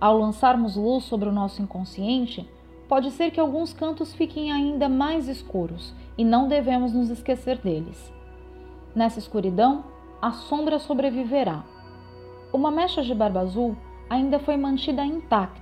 Ao 0.00 0.18
lançarmos 0.18 0.76
luz 0.76 1.04
sobre 1.04 1.28
o 1.28 1.32
nosso 1.32 1.62
inconsciente, 1.62 2.48
pode 2.88 3.10
ser 3.12 3.30
que 3.30 3.40
alguns 3.40 3.72
cantos 3.72 4.12
fiquem 4.12 4.50
ainda 4.50 4.88
mais 4.88 5.28
escuros 5.28 5.94
e 6.18 6.24
não 6.24 6.48
devemos 6.48 6.92
nos 6.92 7.08
esquecer 7.08 7.58
deles. 7.58 8.12
Nessa 8.94 9.18
escuridão, 9.18 9.84
a 10.20 10.32
sombra 10.32 10.78
sobreviverá, 10.78 11.64
uma 12.52 12.70
mecha 12.70 13.02
de 13.02 13.14
barba 13.14 13.40
azul 13.40 13.76
ainda 14.08 14.38
foi 14.38 14.56
mantida 14.56 15.04
intacta, 15.04 15.60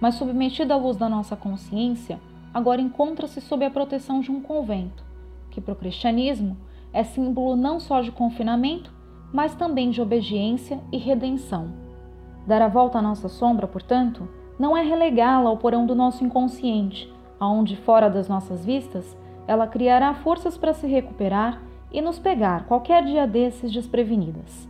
mas 0.00 0.14
submetida 0.14 0.74
à 0.74 0.76
luz 0.76 0.96
da 0.96 1.08
nossa 1.08 1.34
consciência, 1.34 2.20
agora 2.52 2.80
encontra-se 2.80 3.40
sob 3.40 3.64
a 3.64 3.70
proteção 3.70 4.20
de 4.20 4.30
um 4.30 4.40
convento, 4.40 5.04
que 5.50 5.60
para 5.60 5.72
o 5.72 5.76
cristianismo 5.76 6.56
é 6.92 7.04
símbolo 7.04 7.56
não 7.56 7.78
só 7.78 8.00
de 8.00 8.10
confinamento, 8.10 8.92
mas 9.32 9.54
também 9.54 9.90
de 9.90 10.00
obediência 10.00 10.80
e 10.90 10.98
redenção. 10.98 11.72
Dar 12.46 12.62
a 12.62 12.68
volta 12.68 12.98
à 12.98 13.02
nossa 13.02 13.28
sombra, 13.28 13.66
portanto, 13.66 14.28
não 14.58 14.76
é 14.76 14.82
relegá-la 14.82 15.48
ao 15.48 15.56
porão 15.56 15.86
do 15.86 15.94
nosso 15.94 16.24
inconsciente, 16.24 17.12
aonde 17.38 17.76
fora 17.76 18.10
das 18.10 18.28
nossas 18.28 18.64
vistas, 18.64 19.16
ela 19.46 19.66
criará 19.66 20.12
forças 20.14 20.58
para 20.58 20.74
se 20.74 20.86
recuperar 20.86 21.62
e 21.92 22.00
nos 22.00 22.18
pegar 22.18 22.66
qualquer 22.66 23.04
dia 23.04 23.26
desses 23.26 23.72
desprevenidas. 23.72 24.68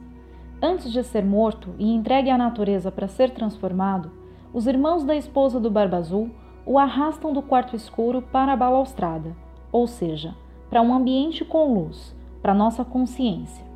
Antes 0.63 0.93
de 0.93 1.03
ser 1.03 1.25
morto 1.25 1.75
e 1.79 1.93
entregue 1.93 2.31
à 2.31 2.37
natureza 2.37 2.93
para 2.93 3.09
ser 3.09 3.31
transformado, 3.31 4.11
os 4.53 4.67
irmãos 4.67 5.05
da 5.05 5.17
esposa 5.17 5.59
do 5.59 5.71
Barba 5.71 5.97
Azul 5.97 6.31
o 6.71 6.79
arrastam 6.79 7.33
do 7.33 7.43
quarto 7.43 7.75
escuro 7.75 8.23
para 8.23 8.53
a 8.53 8.57
balaustrada, 8.57 9.35
ou 9.73 9.89
seja, 9.89 10.37
para 10.69 10.81
um 10.81 10.95
ambiente 10.95 11.45
com 11.45 11.75
luz, 11.75 12.15
para 12.41 12.55
nossa 12.55 12.85
consciência. 12.85 13.67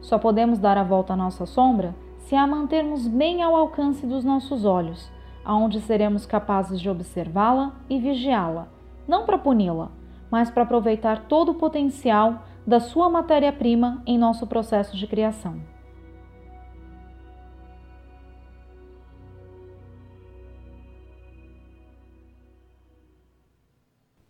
Só 0.00 0.20
podemos 0.20 0.60
dar 0.60 0.78
a 0.78 0.84
volta 0.84 1.14
à 1.14 1.16
nossa 1.16 1.46
sombra 1.46 1.96
se 2.18 2.36
a 2.36 2.46
mantermos 2.46 3.08
bem 3.08 3.42
ao 3.42 3.56
alcance 3.56 4.06
dos 4.06 4.24
nossos 4.24 4.64
olhos, 4.64 5.10
aonde 5.44 5.80
seremos 5.80 6.26
capazes 6.26 6.80
de 6.80 6.88
observá-la 6.88 7.72
e 7.90 7.98
vigiá-la, 7.98 8.68
não 9.08 9.26
para 9.26 9.36
puni-la, 9.36 9.90
mas 10.30 10.48
para 10.48 10.62
aproveitar 10.62 11.24
todo 11.24 11.48
o 11.50 11.56
potencial 11.56 12.44
da 12.64 12.78
sua 12.78 13.08
matéria-prima 13.08 14.00
em 14.06 14.16
nosso 14.16 14.46
processo 14.46 14.96
de 14.96 15.08
criação. 15.08 15.56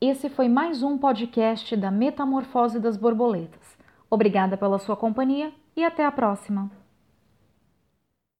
Esse 0.01 0.29
foi 0.29 0.49
mais 0.49 0.81
um 0.81 0.97
podcast 0.97 1.77
da 1.77 1.91
Metamorfose 1.91 2.79
das 2.79 2.97
Borboletas. 2.97 3.77
Obrigada 4.09 4.57
pela 4.57 4.79
sua 4.79 4.97
companhia 4.97 5.53
e 5.77 5.85
até 5.85 6.07
a 6.07 6.13
próxima! 6.13 6.78